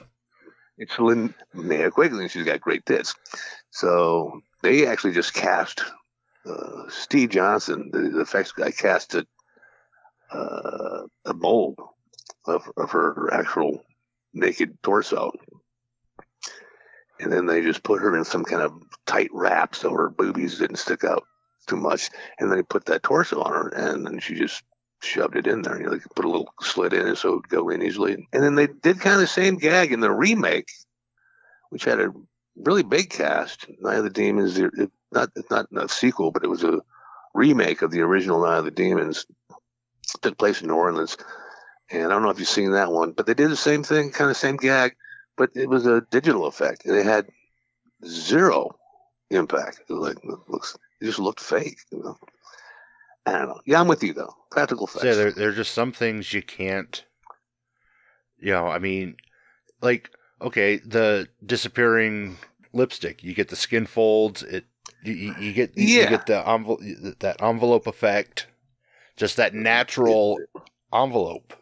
[0.78, 3.16] it's Linnea Quigley, and she's got great tits.
[3.72, 5.84] So they actually just cast
[6.46, 9.28] uh, Steve Johnson, the, the effects guy, casted
[10.32, 11.78] uh, a mold
[12.46, 13.84] of, of her actual
[14.34, 15.32] naked torso.
[17.20, 18.74] And then they just put her in some kind of
[19.06, 21.24] tight wrap so her boobies didn't stick out
[21.68, 22.10] too much.
[22.40, 24.64] And then they put that torso on her, and then she just
[25.02, 25.74] shoved it in there.
[25.76, 28.28] And you they put a little slit in it so it would go in easily.
[28.32, 30.70] And then they did kind of the same gag in the remake,
[31.70, 32.14] which had a
[32.56, 33.68] really big cast.
[33.80, 36.82] Night of the Demons, it, it- not not a sequel, but it was a
[37.36, 39.28] remake of the original Night of the Demons.
[40.22, 41.18] took place in New Orleans.
[41.92, 44.10] And I don't know if you've seen that one, but they did the same thing,
[44.12, 44.96] kind of same gag,
[45.38, 46.86] but it was a digital effect.
[46.86, 47.28] And it had
[48.06, 48.76] zero
[49.30, 49.82] impact.
[49.90, 51.80] It like looks, it just looked fake.
[51.92, 52.18] You know?
[53.26, 53.62] I don't know.
[53.66, 54.34] Yeah, I'm with you though.
[54.50, 55.02] Practical effects.
[55.04, 57.04] So there, there's just some things you can't.
[58.40, 59.18] You know, I mean,
[59.82, 62.38] like okay, the disappearing
[62.72, 63.22] lipstick.
[63.24, 64.44] You get the skin folds.
[64.44, 64.66] It
[65.04, 66.10] you, you you get you Yeah.
[66.10, 66.80] get the envelope
[67.20, 68.48] that envelope effect.
[69.18, 70.40] Just that natural
[70.94, 71.54] envelope.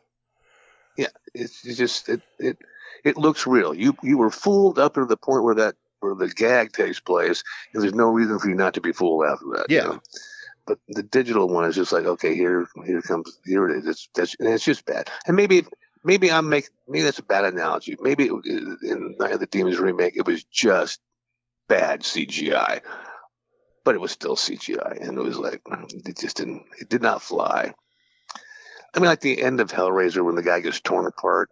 [0.97, 2.57] it's, it's just it, it
[3.03, 3.73] it looks real.
[3.73, 7.43] You you were fooled up to the point where that where the gag takes place,
[7.73, 9.65] and there's no reason for you not to be fooled after that.
[9.69, 9.83] you Yeah.
[9.83, 10.01] know?
[10.65, 13.87] But the digital one is just like, okay, here here comes here it is.
[13.87, 15.09] It's that's, and it's just bad.
[15.25, 15.65] And maybe
[16.03, 17.97] maybe I'm making maybe that's a bad analogy.
[17.99, 18.31] Maybe it,
[18.83, 20.99] in Night of the Demons remake, it was just
[21.67, 22.81] bad CGI,
[23.83, 27.01] but it was still CGI, and it was like mm, it just didn't it did
[27.01, 27.73] not fly.
[28.93, 31.49] I mean, like the end of Hellraiser when the guy gets torn apart.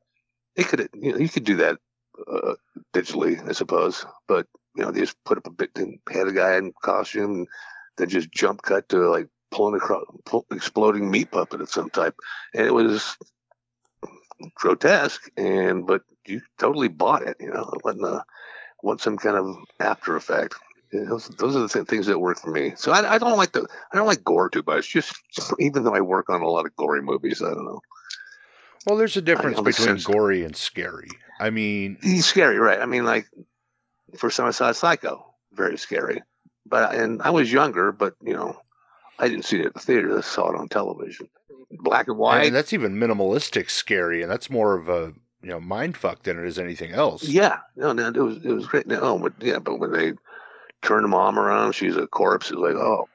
[0.56, 1.78] They could, you know, you could do that
[2.28, 2.56] uh,
[2.94, 4.06] digitally, I suppose.
[4.28, 7.32] But you know, they just put up a bit, and had a guy in costume,
[7.32, 7.48] and
[7.98, 12.16] then just jump cut to like pulling across, pull, exploding meat puppet of some type,
[12.54, 13.18] and it was
[14.56, 15.30] grotesque.
[15.38, 17.38] And but you totally bought it.
[17.40, 18.24] You know, it wasn't a,
[18.84, 20.56] wasn't some kind of after effect.
[20.92, 22.74] Those, those are the th- things that work for me.
[22.76, 24.92] So I, I don't like the I don't like gore too much.
[24.92, 25.14] Just
[25.60, 27.82] even though I work on a lot of gory movies, I don't know.
[28.86, 31.10] Well, there's a difference between gory and scary.
[31.40, 32.80] I mean, He's scary, right?
[32.80, 33.28] I mean, like
[34.18, 36.22] first time I saw Psycho, very scary.
[36.66, 38.60] But and I was younger, but you know,
[39.18, 40.18] I didn't see it at the theater.
[40.18, 41.30] I saw it on television,
[41.72, 42.48] black and white.
[42.48, 46.38] and that's even minimalistic scary, and that's more of a you know mind fuck than
[46.38, 47.24] it is anything else.
[47.24, 48.86] Yeah, no, no, it was it was great.
[48.88, 50.14] No, oh, but yeah, but when they
[50.82, 52.52] turn the mom around, she's a corpse.
[52.52, 53.08] It's like, oh,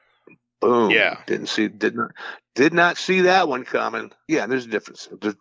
[0.59, 0.91] boom.
[0.91, 1.17] Yeah.
[1.25, 2.11] didn't see, did not,
[2.53, 4.11] did not see that one coming.
[4.27, 5.09] Yeah, there's a difference.
[5.21, 5.35] There's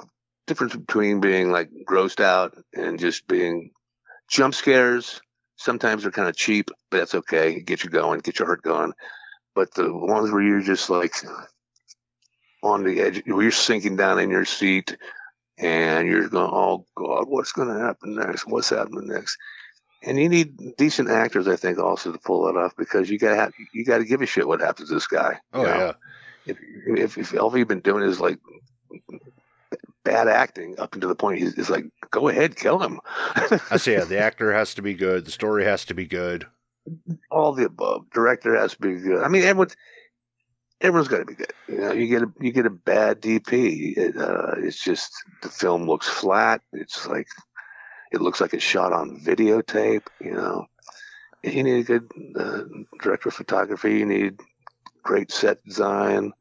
[0.46, 3.70] difference between being like grossed out and just being
[4.28, 5.20] jump scares.
[5.56, 7.60] Sometimes they're kind of cheap, but that's okay.
[7.60, 8.92] Get you going, get your heart going.
[9.54, 11.14] But the ones where you're just like
[12.62, 14.96] on the edge, where you're sinking down in your seat
[15.58, 18.46] and you're going, oh God, what's going to happen next?
[18.46, 19.38] What's happening next?
[20.06, 23.36] and you need decent actors, I think, also to pull that off because you gotta
[23.36, 25.38] have you gotta give a shit what happens to this guy.
[25.52, 25.78] Oh you know?
[25.78, 25.92] yeah.
[26.46, 28.38] If, if if all you've been doing is like
[30.04, 33.00] bad acting up until the point he's, he's like, go ahead, kill him.
[33.70, 36.46] I say yeah, the actor has to be good, the story has to be good.
[37.30, 38.10] all the above.
[38.10, 39.22] Director has to be good.
[39.22, 39.76] I mean, everyone's
[40.80, 41.52] everyone's got to be good.
[41.68, 43.96] You know, you get a you get a bad DP.
[43.96, 46.60] It, uh, it's just the film looks flat.
[46.72, 47.28] It's like
[48.12, 50.06] it looks like it's shot on videotape.
[50.20, 50.66] You know,
[51.42, 52.62] you need a good uh,
[53.00, 53.98] director of photography.
[53.98, 54.40] You need
[55.02, 56.32] great set design.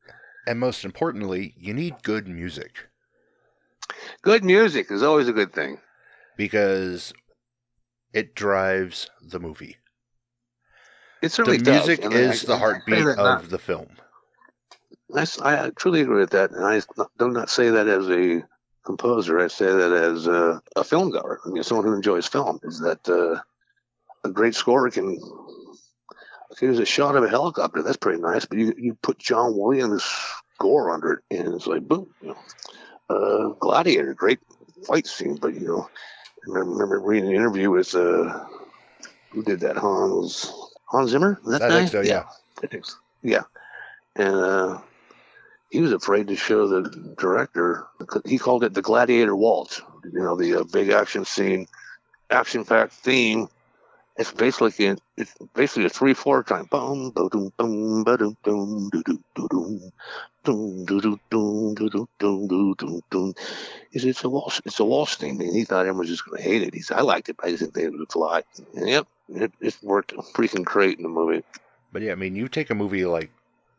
[0.46, 2.88] And most importantly, you need good music.
[4.22, 5.80] Good music is always a good thing.
[6.38, 7.14] because
[8.14, 9.78] it drives the movie.
[11.22, 13.88] It certainly the does, music I- is I- the heartbeat of not- the film.
[15.44, 16.82] I truly agree with that, and I
[17.20, 18.44] do not say that as a
[18.84, 19.40] composer.
[19.40, 21.40] I say that as a, a film goer.
[21.46, 22.60] I mean, someone who enjoys film.
[22.64, 23.40] Is that uh,
[24.28, 25.20] a great score can?
[26.52, 27.84] Okay, there's a shot of a helicopter.
[27.84, 30.04] That's pretty nice, but you you put John Williams
[30.56, 32.08] score under it, and it's like boom.
[32.22, 32.38] You know,
[33.14, 34.40] uh, Gladiator, great
[34.88, 35.90] fight scene, but you know,
[36.56, 38.46] I remember reading an interview with uh,
[39.32, 39.78] who did that?
[39.78, 40.52] Hans
[40.86, 41.40] Hans Zimmer.
[41.46, 41.76] That I guy?
[41.80, 42.26] think so, yeah.
[42.58, 42.96] Think so.
[43.22, 43.44] Yeah,
[44.16, 44.82] and uh,
[45.70, 47.88] he was afraid to show the director.
[48.26, 49.82] He called it the Gladiator Waltz.
[50.12, 51.68] You know, the uh, big action scene,
[52.30, 53.48] action-packed theme.
[54.16, 56.66] It's basically a, it's basically a three-four time.
[56.66, 58.92] Boom, boom, boom, boom, boom.
[63.92, 66.26] He said, it's a waltz, it's a waltz theme, and he thought everyone was just
[66.26, 66.76] going to hate it.
[66.76, 68.44] He said, I liked it, but I just didn't think it would fly.
[68.76, 71.44] And yep, it, it worked freaking great in the movie.
[71.92, 73.32] But yeah, I mean, you take a movie like,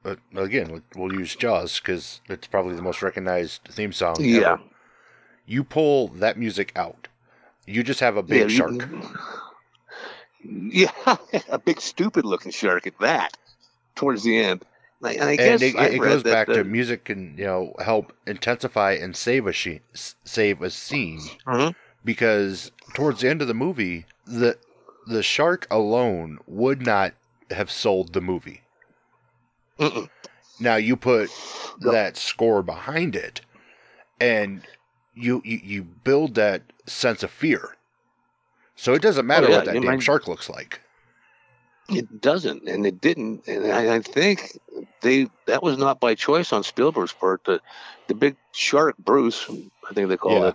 [0.04, 4.16] uh, again, we'll use Jaws because it's probably the most recognized theme song.
[4.18, 4.54] Yeah.
[4.54, 4.62] Ever.
[5.46, 7.06] You pull that music out,
[7.66, 8.88] you just have a big you- shark.
[10.44, 10.90] Yeah,
[11.48, 13.36] a big stupid looking shark at that.
[13.94, 14.64] Towards the end,
[15.00, 17.04] and I, and I and guess it, I it read goes that back to music
[17.04, 21.74] can you know help intensify and save a she- save a scene Mhm.
[22.04, 24.58] because towards the end of the movie the
[25.06, 27.14] the shark alone would not
[27.50, 28.62] have sold the movie
[29.78, 30.08] Mm-mm.
[30.60, 31.30] now you put
[31.80, 31.92] Yep.
[31.92, 33.40] that score behind it
[34.20, 34.62] and
[35.14, 37.76] you, you you build that sense of fear
[38.76, 40.80] so it doesn't oh, matter Oh, yeah, what that damn might- shark looks like
[41.90, 44.58] It doesn't, and it didn't, and I, I think
[45.02, 47.44] they that was not by choice on Spielberg's part.
[47.44, 47.60] The
[48.08, 49.44] the big shark Bruce,
[49.90, 50.48] I think they called Yeah.
[50.48, 50.54] it,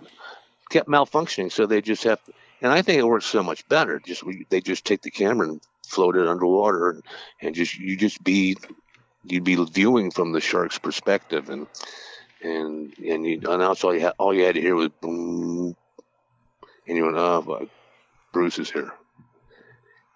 [0.70, 1.52] kept malfunctioning.
[1.52, 2.18] So they just have,
[2.62, 4.00] and I think it works so much better.
[4.00, 7.02] Just they just take the camera and float it underwater, and,
[7.40, 8.56] and just you just be
[9.24, 11.68] you'd be viewing from the shark's perspective, and
[12.42, 15.76] and and you and that's all you had all you had to hear was boom,
[16.88, 17.68] and you went, oh,
[18.32, 18.92] Bruce is here.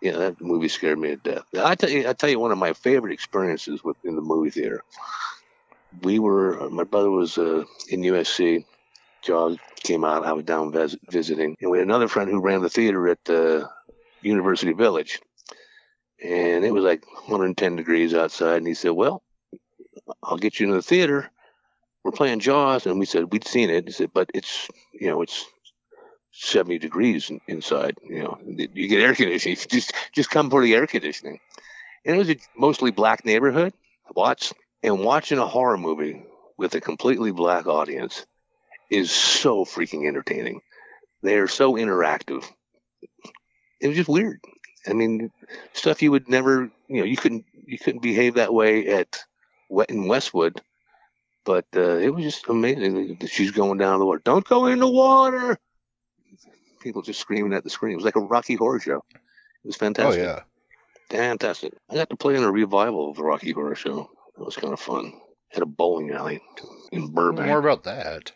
[0.01, 1.45] Yeah, that movie scared me to death.
[1.57, 4.51] I tell you, I tell you, one of my favorite experiences with in the movie
[4.51, 4.83] theater.
[6.03, 8.65] We were, my brother was uh, in USC.
[9.23, 10.27] Jaws came out.
[10.27, 13.31] I was down vis- visiting, and we had another friend who ran the theater at
[13.31, 13.67] uh,
[14.21, 15.21] University Village.
[16.23, 19.23] And it was like 110 degrees outside, and he said, "Well,
[20.23, 21.31] I'll get you into the theater.
[22.03, 23.87] We're playing Jaws." And we said we'd seen it.
[23.87, 25.47] He said, "But it's, you know, it's
[26.35, 27.97] 70 degrees inside.
[28.05, 29.57] You know, you get air conditioning.
[29.69, 31.39] Just just come for the air conditioning.
[32.05, 33.73] And it was a mostly black neighborhood,
[34.15, 36.23] Watts, and watching a horror movie
[36.59, 38.27] with a completely black audience
[38.91, 40.61] is so freaking entertaining.
[41.23, 42.45] They are so interactive.
[43.81, 44.41] It was just weird.
[44.87, 45.31] I mean,
[45.73, 49.25] stuff you would never, you know, you couldn't you couldn't behave that way at
[49.89, 50.61] in Westwood.
[51.45, 53.19] But uh, it was just amazing.
[53.27, 54.23] She's going down the water.
[54.25, 55.59] Don't go in the water
[56.85, 57.95] people just screaming at the screen.
[57.95, 59.03] It was like a Rocky Horror Show.
[59.13, 60.23] It was fantastic.
[60.23, 60.41] oh yeah
[61.11, 61.75] Fantastic.
[61.91, 64.11] I got to play in a revival of the Rocky Horror Show.
[64.39, 65.13] It was kind of fun.
[65.55, 66.41] At a bowling alley
[66.91, 67.47] in Burbank.
[67.47, 68.33] more about that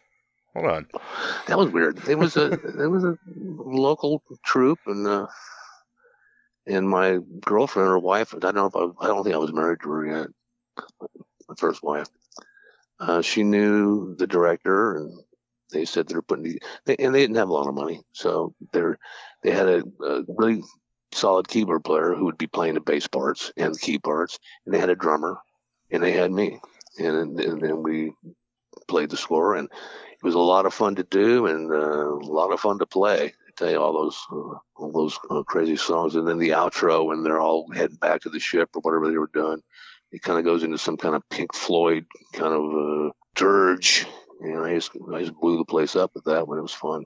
[0.54, 0.86] hold on
[1.46, 2.08] That was weird.
[2.08, 2.52] It was a
[2.84, 5.26] it was a local troupe and uh
[6.66, 9.52] and my girlfriend or wife, I don't know if I, I don't think I was
[9.52, 10.28] married to her yet.
[11.48, 12.08] My first wife.
[13.00, 15.18] Uh, she knew the director and
[15.70, 18.02] they said they're putting the, they, and they didn't have a lot of money.
[18.12, 18.98] So they're
[19.42, 20.62] they had a, a really
[21.12, 24.74] solid keyboard player who would be playing the bass parts and the key parts and
[24.74, 25.38] they had a drummer
[25.90, 26.60] and they had me.
[26.98, 28.12] And, and then we
[28.88, 29.68] played the score and
[30.12, 32.86] it was a lot of fun to do and uh, a lot of fun to
[32.86, 33.26] play.
[33.26, 37.06] I tell you all those uh, all those uh, crazy songs, and then the outro
[37.06, 39.62] when they're all heading back to the ship or whatever they were doing.
[40.10, 44.06] It kind of goes into some kind of Pink Floyd kind of uh, dirge.
[44.40, 46.58] You know, I just I just blew the place up with that one.
[46.58, 47.04] it was fun.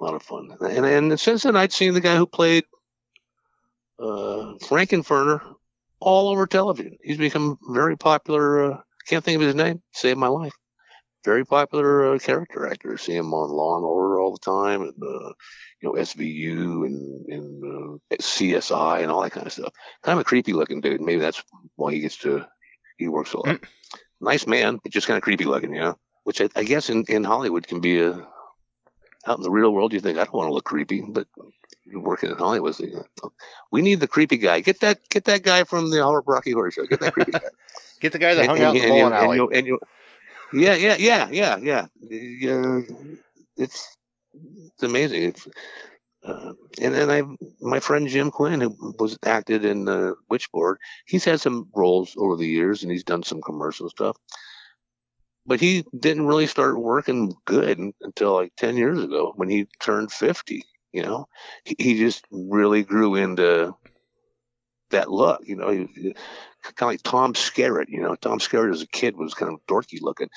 [0.00, 0.56] a lot of fun.
[0.60, 2.64] And and since then, I'd seen the guy who played
[3.98, 5.40] uh, Frank-N-Furter
[6.00, 6.96] all over television.
[7.02, 8.72] He's become very popular.
[8.72, 9.82] Uh, can't think of his name.
[9.92, 10.52] Saved my life.
[11.24, 12.96] Very popular uh, character actor.
[12.96, 15.32] See him on Law and Order all the time, and uh,
[15.80, 19.72] you know SVU and, and uh, CSI and all that kind of stuff.
[20.04, 21.00] Kind of a creepy looking dude.
[21.00, 21.42] Maybe that's
[21.74, 22.46] why he gets to
[22.98, 23.60] he works a lot.
[24.20, 25.98] nice man, but just kind of creepy looking, you know.
[26.28, 28.12] Which I, I guess in, in Hollywood can be a
[29.26, 29.94] out in the real world.
[29.94, 31.26] You think I don't want to look creepy, but
[31.94, 32.76] working in Hollywood.
[33.72, 34.60] We need the creepy guy.
[34.60, 36.84] Get that get that guy from the Rocky Horror Show.
[36.84, 37.40] Get that creepy guy.
[38.00, 39.58] Get the guy that And- hung and- out in the and bowling and alley.
[39.58, 39.80] and you-
[40.52, 41.86] yeah, yeah, yeah, yeah, yeah.
[42.10, 42.80] Yeah,
[43.56, 43.96] it's
[44.34, 45.22] it's amazing.
[45.22, 45.48] It's,
[46.24, 46.52] uh,
[46.82, 47.22] and then I,
[47.62, 50.76] my friend Jim Quinn, who was acted in uh, Witchboard,
[51.06, 54.16] he's had some roles over the years, and he's done some commercial stuff.
[55.48, 60.12] But he didn't really start working good until like ten years ago when he turned
[60.12, 60.62] fifty.
[60.92, 61.28] You know,
[61.64, 63.74] he, he just really grew into
[64.90, 65.40] that look.
[65.44, 65.86] You know, he,
[66.62, 67.88] kind of like Tom Skerritt.
[67.88, 70.28] You know, Tom Skerritt as a kid was kind of dorky looking,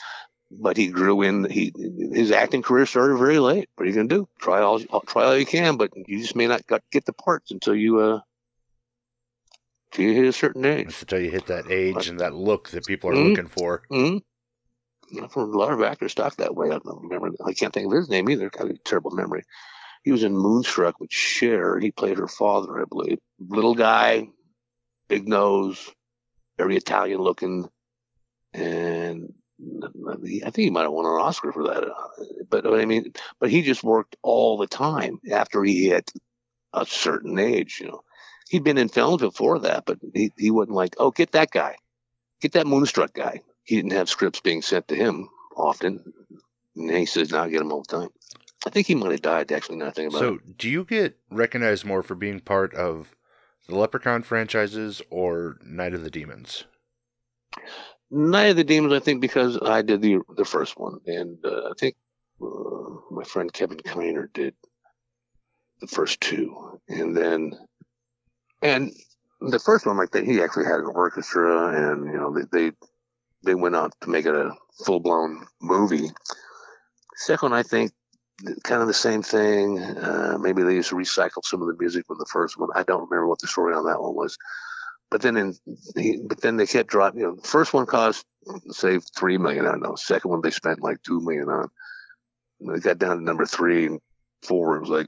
[0.50, 1.44] but he grew in.
[1.50, 1.74] He
[2.14, 3.68] his acting career started very late.
[3.76, 4.30] What are you gonna do?
[4.40, 7.76] Try all try all you can, but you just may not get the parts until
[7.76, 8.20] you uh
[9.92, 11.02] till you hit a certain age.
[11.02, 13.30] Until you hit that age and that look that people are Mhm.
[13.30, 13.84] looking for.
[13.92, 14.18] Mm-hmm.
[15.30, 16.68] For a lot of actors talk that way.
[16.68, 17.32] I don't remember.
[17.46, 18.50] I can't think of his name either.
[18.50, 19.44] Got a terrible memory.
[20.04, 21.80] He was in Moonstruck with Cher.
[21.80, 23.20] He played her father, I believe.
[23.40, 24.30] Little guy,
[25.08, 25.90] big nose,
[26.58, 27.70] very Italian looking,
[28.54, 29.34] and
[30.10, 31.84] I think he might have won an Oscar for that.
[31.84, 36.12] Uh, but I mean, but he just worked all the time after he hit
[36.74, 37.80] a certain age.
[37.80, 38.04] You know,
[38.50, 41.76] he'd been in films before that, but he he wasn't like, oh, get that guy,
[42.42, 43.42] get that Moonstruck guy.
[43.64, 46.14] He didn't have scripts being sent to him often.
[46.76, 48.10] And he says, now I get them all the time.
[48.66, 50.58] I think he might have died, actually, now I think about So, it.
[50.58, 53.16] do you get recognized more for being part of
[53.68, 56.66] the Leprechaun franchises or Night of the Demons?
[58.10, 61.00] Night of the Demons, I think, because I did the the first one.
[61.06, 61.96] And uh, I think
[62.42, 64.54] uh, my friend Kevin Kiner did
[65.80, 66.80] the first two.
[66.88, 67.54] And then,
[68.62, 68.92] and
[69.40, 72.76] the first one, like, they, he actually had an orchestra, and, you know, they, they,
[73.44, 76.12] they went out to make it a full blown movie.
[77.16, 77.92] Second, I think
[78.64, 79.80] kind of the same thing.
[79.80, 82.70] Uh, maybe they just to recycle some of the music from the first one.
[82.76, 84.38] I don't remember what the story on that one was.
[85.10, 85.56] But then, in
[86.28, 87.20] but then they kept dropping.
[87.20, 88.26] You know, the first one cost
[88.70, 89.68] say three million.
[89.68, 89.96] I don't know.
[89.96, 91.70] Second one they spent like two million on.
[92.62, 94.00] They got down to number three and
[94.44, 94.78] four.
[94.78, 95.08] It was like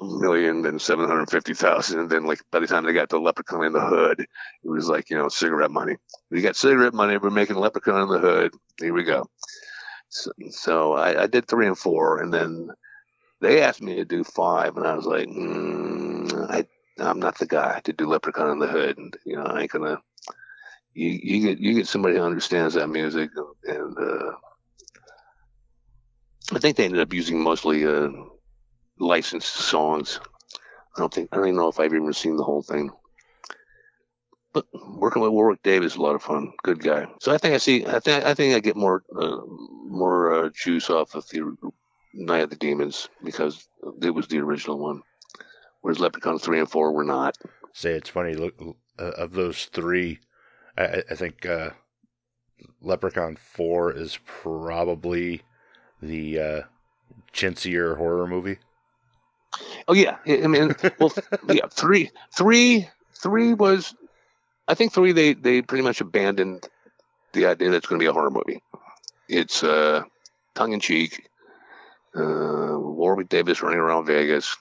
[0.00, 3.18] million, then seven hundred fifty thousand, and then like by the time they got to
[3.18, 4.28] Leprechaun in the Hood, it
[4.68, 5.96] was like you know cigarette money.
[6.30, 7.16] We got cigarette money.
[7.16, 8.52] We're making Leprechaun in the Hood.
[8.80, 9.28] Here we go.
[10.08, 12.70] So, so I, I did three and four, and then
[13.40, 16.66] they asked me to do five, and I was like, mm, I
[16.98, 19.70] I'm not the guy to do Leprechaun in the Hood, and you know I ain't
[19.70, 20.00] gonna.
[20.94, 23.30] You you get you get somebody who understands that music,
[23.64, 24.32] and uh,
[26.52, 28.08] I think they ended up using mostly uh,
[28.98, 30.20] licensed songs.
[30.96, 32.90] I don't think I don't even know if I've even seen the whole thing.
[34.52, 34.66] But
[34.96, 36.52] working with Warwick Davis is a lot of fun.
[36.62, 37.06] Good guy.
[37.20, 37.84] So I think I see.
[37.84, 39.40] I think I think I get more uh,
[39.86, 41.54] more uh, juice off of the
[42.14, 43.68] Night of the Demons because
[44.00, 45.02] it was the original one,
[45.82, 47.36] whereas Leprechaun three and four were not.
[47.74, 48.32] Say it's funny.
[48.32, 48.54] Look,
[48.98, 50.20] uh, of those three,
[50.78, 51.70] I, I- think uh,
[52.80, 55.42] Leprechaun Four is probably
[56.00, 56.62] the uh,
[57.34, 58.56] chintzier horror movie.
[59.88, 61.12] Oh yeah, I mean, well,
[61.48, 63.94] yeah, three, three, three was.
[64.68, 66.68] I think three they they pretty much abandoned
[67.32, 68.62] the idea that it's going to be a horror movie.
[69.28, 70.02] It's uh,
[70.54, 71.28] tongue in cheek.
[72.14, 74.56] Uh, Warwick Davis running around Vegas,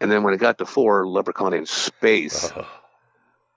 [0.00, 2.52] and then when it got to four, Leprechaun in space.
[2.64, 2.66] Oh,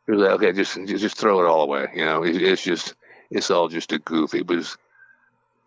[0.07, 1.87] It was like, okay, just just just throw it all away.
[1.93, 2.95] You know, it, it's just
[3.29, 4.33] it's all just a goof.
[4.33, 4.77] It was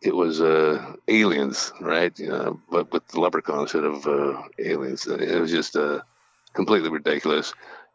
[0.03, 2.19] it was uh, aliens, right?
[2.19, 5.07] Know, but with the leprechaun instead of uh, aliens.
[5.07, 6.01] It was just uh,
[6.55, 7.53] completely ridiculous.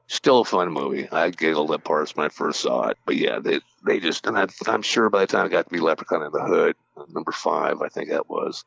[0.07, 1.09] Still a fun movie.
[1.11, 4.37] I giggled at parts when I first saw it, but yeah, they they just and
[4.37, 6.75] I, I'm sure by the time I got to be Leprechaun in the Hood,
[7.11, 8.63] number five, I think that was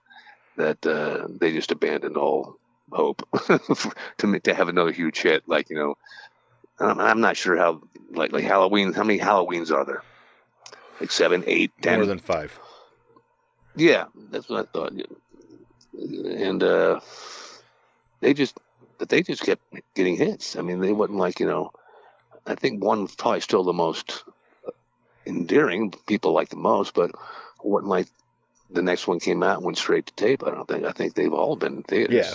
[0.57, 2.57] that uh, they just abandoned all
[2.91, 3.23] hope
[4.19, 5.49] to to have another huge hit.
[5.49, 5.97] Like you know,
[6.81, 8.93] I'm, I'm not sure how like like Halloween.
[8.93, 10.03] How many Halloweens are there?
[11.01, 12.01] Like seven, eight, ten.
[12.01, 12.59] more than five.
[13.79, 14.93] Yeah, that's what I thought.
[15.95, 17.01] And uh,
[18.21, 18.59] they just,
[18.99, 19.63] but they just kept
[19.95, 20.57] getting hits.
[20.57, 21.73] I mean, they wasn't like you know.
[22.47, 24.25] I think one was probably still the most
[25.27, 25.93] endearing.
[26.07, 27.11] People like the most, but
[27.63, 28.09] wasn't like
[28.71, 30.43] the next one came out and went straight to tape.
[30.47, 30.85] I don't think.
[30.85, 32.15] I think they've all been in theaters.
[32.15, 32.35] Yeah,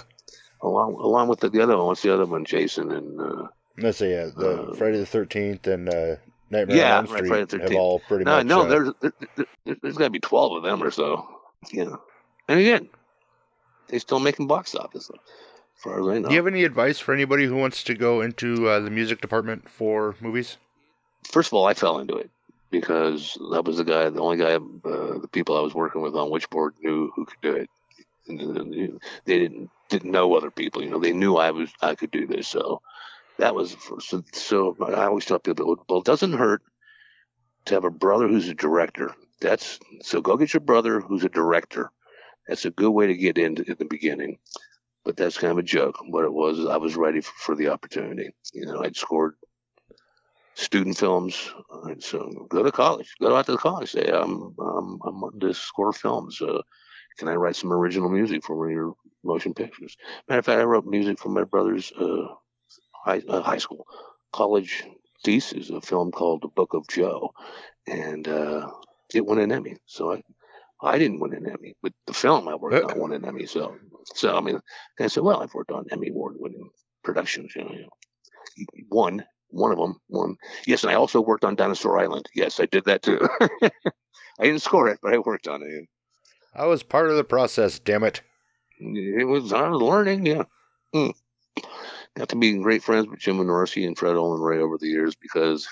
[0.62, 1.88] along along with the, the other one.
[1.88, 2.46] What's the other one?
[2.46, 6.16] Jason and uh, Let's say yeah, the Uh, Friday the Thirteenth and uh,
[6.54, 8.46] Nightmare Yeah, on Elm Street Friday have all pretty no, much.
[8.46, 9.14] no, uh, there's there,
[9.66, 11.28] there, there's got to be twelve of them or so.
[11.72, 11.96] Yeah,
[12.48, 12.90] and again,
[13.88, 15.10] they still making box office.
[15.14, 16.30] As far as I know.
[16.30, 19.22] Do you have any advice for anybody who wants to go into uh, the music
[19.22, 20.58] department for movies?
[21.30, 22.30] First of all, I fell into it
[22.70, 26.16] because that was the guy, the only guy, uh, the people I was working with
[26.16, 27.70] on Witchboard knew who could do it.
[28.28, 30.82] And they didn't didn't know other people.
[30.82, 32.48] You know, they knew I was I could do this.
[32.48, 32.82] So
[33.44, 34.24] that was so.
[34.32, 36.62] So I always tell people, well, it doesn't hurt
[37.66, 39.14] to have a brother who's a director.
[39.42, 40.22] That's so.
[40.22, 41.92] Go get your brother who's a director.
[42.48, 44.38] That's a good way to get in in the beginning.
[45.04, 45.98] But that's kind of a joke.
[46.08, 48.30] What it was, I was ready for, for the opportunity.
[48.54, 49.36] You know, I'd scored
[50.54, 51.52] student films.
[52.00, 53.14] So go to college.
[53.20, 53.92] Go out to the college.
[53.92, 56.42] Say, I'm I'm I'm on to score films.
[56.42, 56.62] Uh,
[57.18, 59.98] can I write some original music for one of your motion pictures?
[60.30, 62.28] Matter of fact, I wrote music for my brother's uh,
[63.04, 63.86] high uh, high school,
[64.32, 64.84] college
[65.24, 67.34] thesis, a film called The Book of Joe,
[67.88, 68.70] and uh,
[69.14, 69.78] it won an Emmy.
[69.86, 70.22] So I.
[70.82, 73.46] I didn't win an Emmy, but the film I worked on won an Emmy.
[73.46, 73.78] So,
[74.16, 74.60] so I mean,
[75.00, 76.72] I said, well, I've worked on Emmy award-winning
[77.06, 77.54] productions.
[77.56, 77.90] You know, you know
[78.90, 80.36] one one of them one
[80.66, 83.20] yes and i also worked on dinosaur island yes i did that too
[83.62, 83.70] i
[84.44, 85.88] didn't score it but i worked on it
[86.56, 87.80] I was part of the process.
[87.80, 88.22] Damn it!
[88.80, 90.44] it was i was learning yeah
[90.94, 91.14] mm.
[92.16, 95.16] Got to be great friends with jim Wynorski and Fred Olen Ray over the years
[95.16, 95.68] because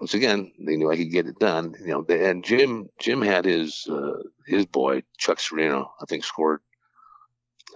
[0.00, 3.20] once again they knew i could get it done you know they, and jim jim
[3.20, 6.60] had his uh, his boy chuck Cirino i think scored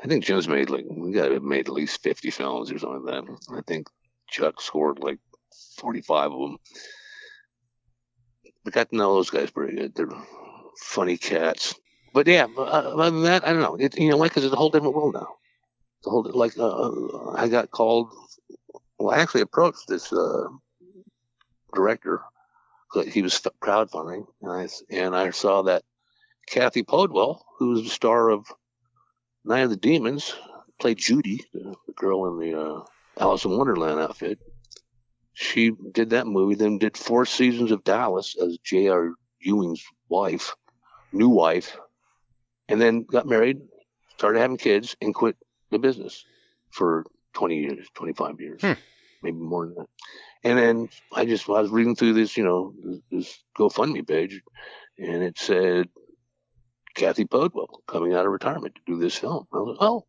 [0.03, 3.05] i think jim's made like we got to made at least 50 films or something
[3.05, 3.89] like that i think
[4.29, 5.19] Chuck scored like
[5.79, 6.59] 45 of them.
[8.65, 9.95] We got to know those guys pretty good.
[9.95, 10.09] They're
[10.79, 11.75] funny cats.
[12.13, 13.77] But yeah, uh, other than that, I don't know.
[13.77, 14.29] It, you know, why?
[14.29, 15.29] Because it's a whole different world now.
[16.05, 18.11] Whole like uh, I got called.
[18.99, 20.49] Well, I actually approached this uh,
[21.75, 22.23] director.
[23.11, 25.83] He was crowdfunding, and I, and I saw that
[26.47, 28.47] Cathy Podewell, who's the star of
[29.45, 30.35] Night of the Demons,
[30.79, 32.85] played Judy, the, the girl in the uh,
[33.19, 34.39] Alice in Wonderland outfit.
[35.33, 39.15] She did that movie, then did four seasons of Dallas as J.R.
[39.41, 40.55] Ewing's wife,
[41.13, 41.77] new wife,
[42.69, 43.59] and then got married,
[44.17, 45.37] started having kids, and quit
[45.75, 46.25] the business
[46.71, 47.05] for
[47.35, 48.73] 20 years, 25 years, Hmm.
[49.23, 49.89] maybe more than that.
[50.43, 54.41] And then I just I was reading through this, you know, this, this GoFundMe page,
[54.99, 55.89] and it said
[56.95, 59.47] Cathy Podewell coming out of retirement to do this film.
[59.53, 60.07] I was like, oh,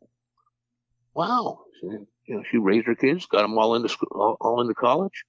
[1.13, 1.61] wow.
[1.79, 4.73] She, you know, she raised her kids, got them all into school, all, all into
[4.73, 5.25] college.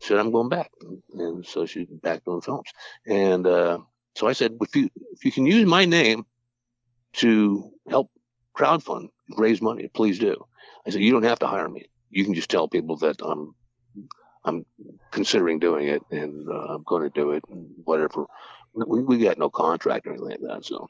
[0.00, 0.70] Said, I'm going back,
[1.14, 2.70] and so she's back doing films.
[3.04, 3.78] And uh,
[4.14, 6.24] so I said, if you if you can use my name
[7.14, 8.08] to help
[8.56, 10.44] crowdfund, raise money, please do.
[10.86, 11.86] I said, you don't have to hire me.
[12.10, 13.54] You can just tell people that I'm
[14.44, 14.64] I'm
[15.10, 18.26] considering doing it, and uh, I'm going to do it, and whatever.
[18.72, 20.88] We we got no contract or anything like that, so.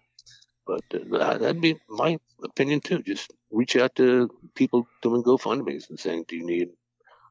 [0.67, 3.03] But uh, that'd be my opinion too.
[3.03, 6.69] Just reach out to people doing GoFundmes and saying, "Do you need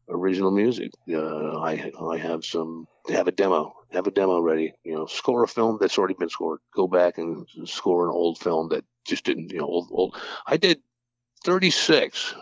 [0.10, 0.92] original music?
[1.10, 2.88] Uh, I I have some.
[3.10, 3.74] Have a demo.
[3.92, 4.74] Have a demo ready.
[4.84, 6.60] You know, score a film that's already been scored.
[6.76, 9.52] Go back and score an old film that just didn't.
[9.52, 10.16] You know, old old.
[10.48, 10.82] I did
[11.44, 12.36] 36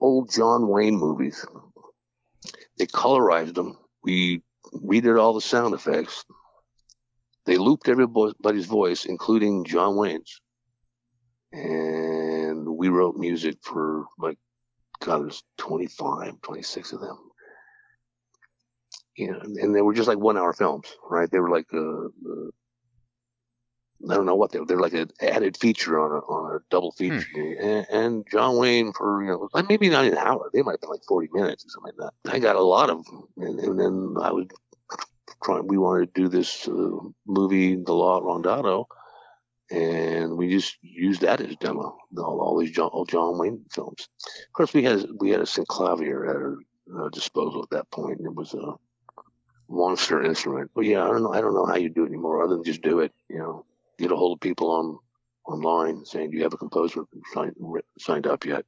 [0.00, 1.44] old John Wayne movies.
[2.78, 3.78] They colorized them.
[4.02, 4.42] We
[4.74, 6.24] redid all the sound effects.
[7.46, 10.40] They looped everybody's voice, including John Wayne's.
[11.52, 14.38] And we wrote music for like,
[15.00, 17.18] God, there's 25, 26 of them.
[19.16, 21.30] You know, and they were just like one hour films, right?
[21.30, 22.50] They were like, uh, uh,
[24.08, 24.66] I don't know what they were.
[24.66, 27.26] They're like an added feature on a, on a double feature.
[27.34, 30.50] And, and John Wayne for, you know, like maybe not an hour.
[30.52, 32.32] They might have been like 40 minutes or something like that.
[32.32, 33.24] I got a lot of them.
[33.38, 34.46] And, and then I was
[35.42, 38.86] trying, we wanted to do this uh, movie, The Law at Randado,
[39.70, 41.96] and we just used that as demo.
[42.18, 44.08] All, all these John, all John Wayne films.
[44.24, 46.58] Of course, we had we had a synclavier at our
[46.96, 48.18] uh, disposal at that point.
[48.18, 48.74] And it was a
[49.68, 50.70] monster instrument.
[50.74, 51.32] But yeah, I don't know.
[51.32, 53.12] I don't know how you do it anymore, other than just do it.
[53.28, 53.64] You know,
[53.98, 54.98] get a hold of people on
[55.46, 57.54] online saying, "Do you have a composer signed
[57.98, 58.64] signed up yet?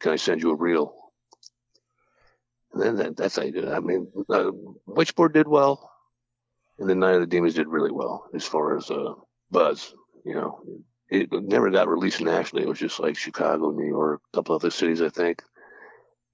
[0.00, 0.94] Can I send you a reel?"
[2.72, 3.72] And then that, that's how you do it.
[3.72, 4.50] I mean, uh,
[4.88, 5.90] Witchboard did well,
[6.78, 9.14] and then Night of the Demons did really well as far as uh,
[9.50, 9.94] buzz.
[10.24, 10.60] You know,
[11.08, 12.64] it never got released nationally.
[12.64, 15.42] It was just like Chicago, New York, a couple other cities, I think,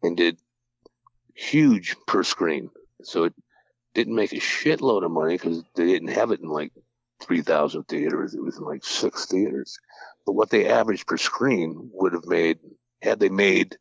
[0.03, 0.39] and did
[1.35, 2.71] huge per screen.
[3.03, 3.35] So it
[3.95, 6.73] didn't make a shitload of money because they didn't have it in like
[7.23, 8.35] 3,000 theaters.
[8.35, 9.79] It was in like six theaters.
[10.27, 12.59] But what they averaged per screen would have made,
[13.03, 13.77] had they made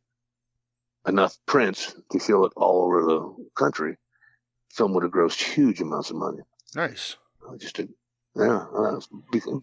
[1.07, 3.97] enough prints to show it all over the country,
[4.71, 6.39] film would have grossed huge amounts of money.
[6.75, 7.15] Nice.
[7.57, 7.89] Just to,
[8.35, 8.65] yeah,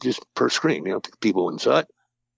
[0.03, 0.85] just per screen.
[0.87, 1.89] You know, people it.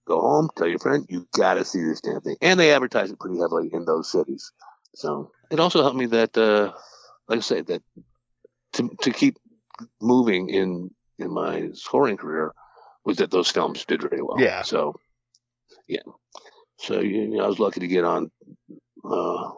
[0.07, 2.37] Go home, tell your friend, you got to see this damn thing.
[2.41, 4.53] And they advertise it pretty heavily in those cities.
[4.95, 6.73] So it also helped me that, uh,
[7.29, 7.83] like I say, that
[8.75, 9.37] to to keep
[10.01, 12.53] moving in in my scoring career
[13.05, 14.41] was that those films did really well.
[14.41, 14.63] Yeah.
[14.63, 14.95] So
[15.87, 16.03] yeah.
[16.79, 18.31] So you know, I was lucky to get on
[19.05, 19.51] uh,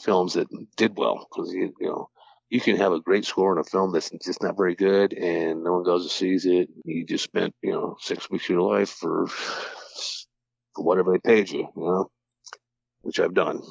[0.00, 2.08] films that did well because you, you know
[2.50, 5.64] you can have a great score in a film that's just not very good and
[5.64, 6.68] no one goes and sees it.
[6.84, 11.50] You just spent you know six weeks of your life for for whatever they paid
[11.50, 12.10] you, you know,
[13.02, 13.62] which I've done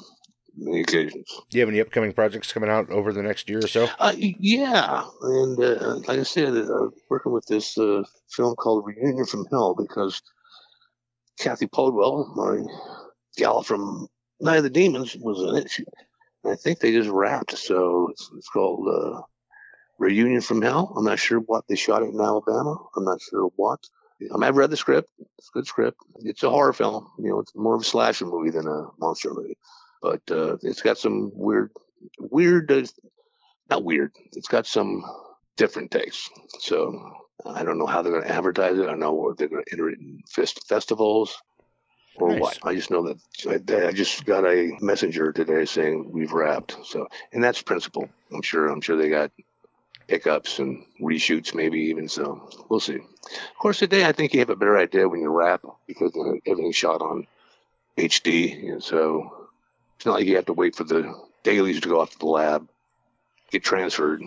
[0.62, 1.26] occasions.
[1.50, 3.88] Do you have any upcoming projects coming out over the next year or so?
[3.98, 9.26] Uh, yeah, and uh, like I said, uh, working with this uh, film called Reunion
[9.26, 10.22] from Hell because
[11.38, 12.64] Cathy Podewell, my
[13.36, 14.08] gal from
[14.40, 15.70] Night of the Demons, was in it.
[15.70, 15.84] She,
[16.44, 19.22] I think they just wrapped, so it's, it's called uh,
[19.98, 20.92] Reunion from Hell.
[20.96, 22.76] I'm not sure what they shot it in Alabama.
[22.96, 23.80] I'm not sure what.
[24.20, 25.10] I mean, I've read the script.
[25.38, 25.98] It's a good script.
[26.20, 27.10] It's a horror film.
[27.18, 29.56] You know, it's more of a slasher movie than a monster movie.
[30.04, 31.70] But uh, it's got some weird,
[32.20, 32.82] weird, uh,
[33.70, 34.12] not weird.
[34.32, 35.02] It's got some
[35.56, 36.28] different takes.
[36.58, 37.10] So
[37.46, 38.82] I don't know how they're going to advertise it.
[38.82, 41.38] I don't know if they're going to enter it in fest- festivals
[42.16, 42.38] or Nice.
[42.38, 42.58] what.
[42.64, 46.76] I just know that I, I just got a messenger today saying we've wrapped.
[46.84, 48.10] So, and that's principle.
[48.30, 48.68] I'm sure.
[48.68, 49.30] I'm sure they got
[50.06, 52.10] pickups and reshoots, maybe even.
[52.10, 52.96] So we'll see.
[52.96, 56.12] Of course, today I think you have a better idea when you wrap because
[56.44, 57.26] everything's shot on
[57.96, 59.43] HD, and so
[60.04, 62.26] it's not like you have to wait for the dailies to go off to the
[62.26, 62.68] lab,
[63.50, 64.22] get transferred,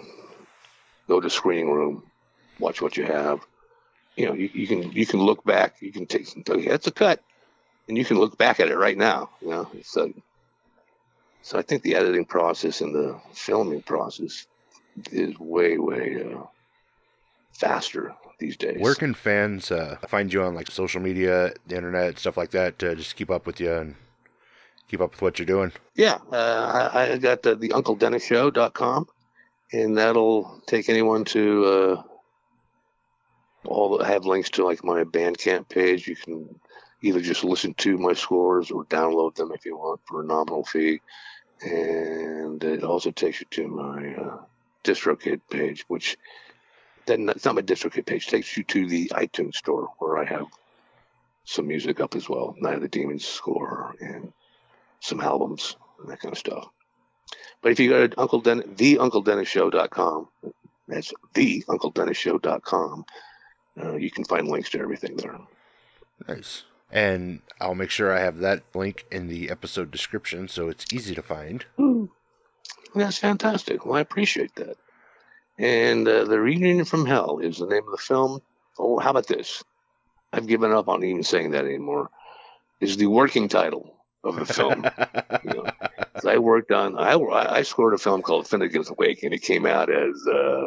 [1.08, 2.02] go to screening room,
[2.58, 3.42] watch what you have.
[4.16, 5.76] You know, you, you can you can look back.
[5.80, 7.22] You can take okay, that's a cut,
[7.88, 9.30] and you can look back at it right now.
[9.40, 10.12] You know, so
[11.44, 14.48] so I think the editing process and the filming process
[15.12, 16.42] is way way uh,
[17.54, 18.82] faster these days.
[18.82, 22.80] Where can fans uh, find you on like social media, the internet, stuff like that,
[22.80, 23.96] to just keep up with you and
[24.88, 25.72] keep up with what you're doing?
[25.96, 29.08] Yeah, uh, I, I got the, the UncleDennisShow.com,
[29.74, 32.04] and that'll take anyone to uh,
[33.66, 34.04] all.
[34.04, 36.08] Have links to like my Bandcamp page.
[36.08, 36.60] You can
[37.02, 40.64] either just listen to my scores or download them if you want for a nominal
[40.64, 41.02] fee,
[41.62, 44.38] and it also takes you to my uh,
[44.84, 46.18] DistroKid page, which
[47.06, 48.28] then it's not my DistroKid page.
[48.28, 50.48] It takes you to the iTunes store where I have
[51.46, 52.56] some music up as well.
[52.60, 54.34] Night of the Demons score and
[55.00, 56.68] some albums and that kind of stuff.
[57.62, 60.28] But if you go to Uncle Den, the UncleDennisShow.com,
[60.88, 63.06] that's the UncleDennisShow.com,
[63.82, 65.40] uh, you can find links to everything there.
[66.28, 66.64] Nice.
[66.92, 71.14] And I'll make sure I have that link in the episode description so it's easy
[71.16, 71.66] to find.
[72.96, 73.86] That's fantastic.
[73.86, 74.78] Well, I appreciate that.
[75.60, 78.42] And uh, The Reunion from Hell is the name of the film.
[78.80, 79.64] Oh, how about this?
[80.32, 82.10] I've given up on even saying that anymore.
[82.80, 83.97] Is the working title
[84.28, 84.86] of the film.
[85.44, 85.66] you know,
[86.14, 89.66] 'Cause I worked on, I, I scored a film called Finnegan's Wake, and it came
[89.66, 90.64] out as uh,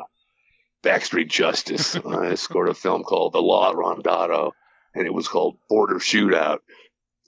[0.83, 1.97] Backstreet Justice.
[2.07, 4.53] I scored a film called The Law Randado,
[4.95, 6.59] and it was called Border Shootout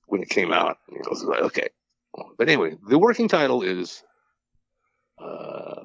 [0.06, 0.78] when it came out.
[0.90, 1.68] You know, so was like, okay.
[2.38, 4.02] But anyway, the working title is
[5.18, 5.82] uh,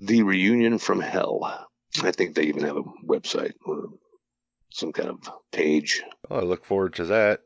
[0.00, 1.66] The Reunion from Hell.
[2.02, 3.86] I think they even have a website or
[4.70, 5.18] some kind of
[5.52, 7.40] page Well, I look forward to that.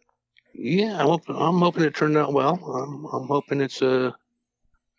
[0.55, 2.55] Yeah, I'm hoping, I'm hoping it turned out well.
[2.55, 4.13] I'm, I'm hoping it's uh,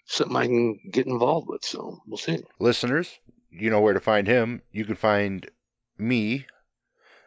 [0.05, 1.63] something I can get involved with.
[1.63, 2.39] So we'll see.
[2.59, 3.19] Listeners,
[3.51, 4.61] you know where to find him.
[4.71, 5.49] You can find
[5.97, 6.45] me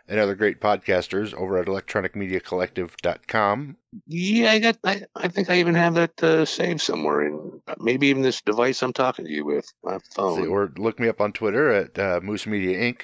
[0.09, 3.77] and other great podcasters over at electronicmediacollective.com.
[4.07, 4.79] Yeah, I got.
[4.85, 8.83] I, I think I even have that uh, saved somewhere, in maybe even this device
[8.83, 10.49] I'm talking to you with, my phone.
[10.49, 13.03] Or look me up on Twitter at uh, Moose Media Inc.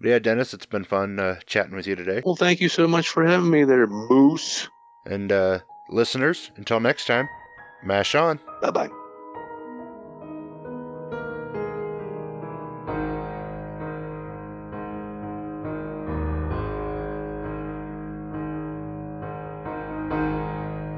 [0.00, 2.22] But yeah, Dennis, it's been fun uh, chatting with you today.
[2.24, 4.68] Well, thank you so much for having me there, Moose.
[5.06, 7.28] And uh, listeners, until next time,
[7.82, 8.40] mash on.
[8.60, 8.90] Bye bye.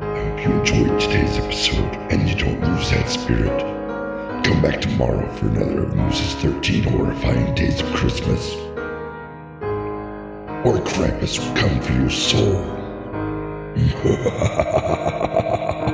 [0.01, 3.59] I hope you enjoyed today's episode and you don't lose that spirit.
[4.45, 8.55] Come back tomorrow for another of Moose's 13 horrifying days of Christmas.
[10.65, 12.65] Or Krampus will come for your soul.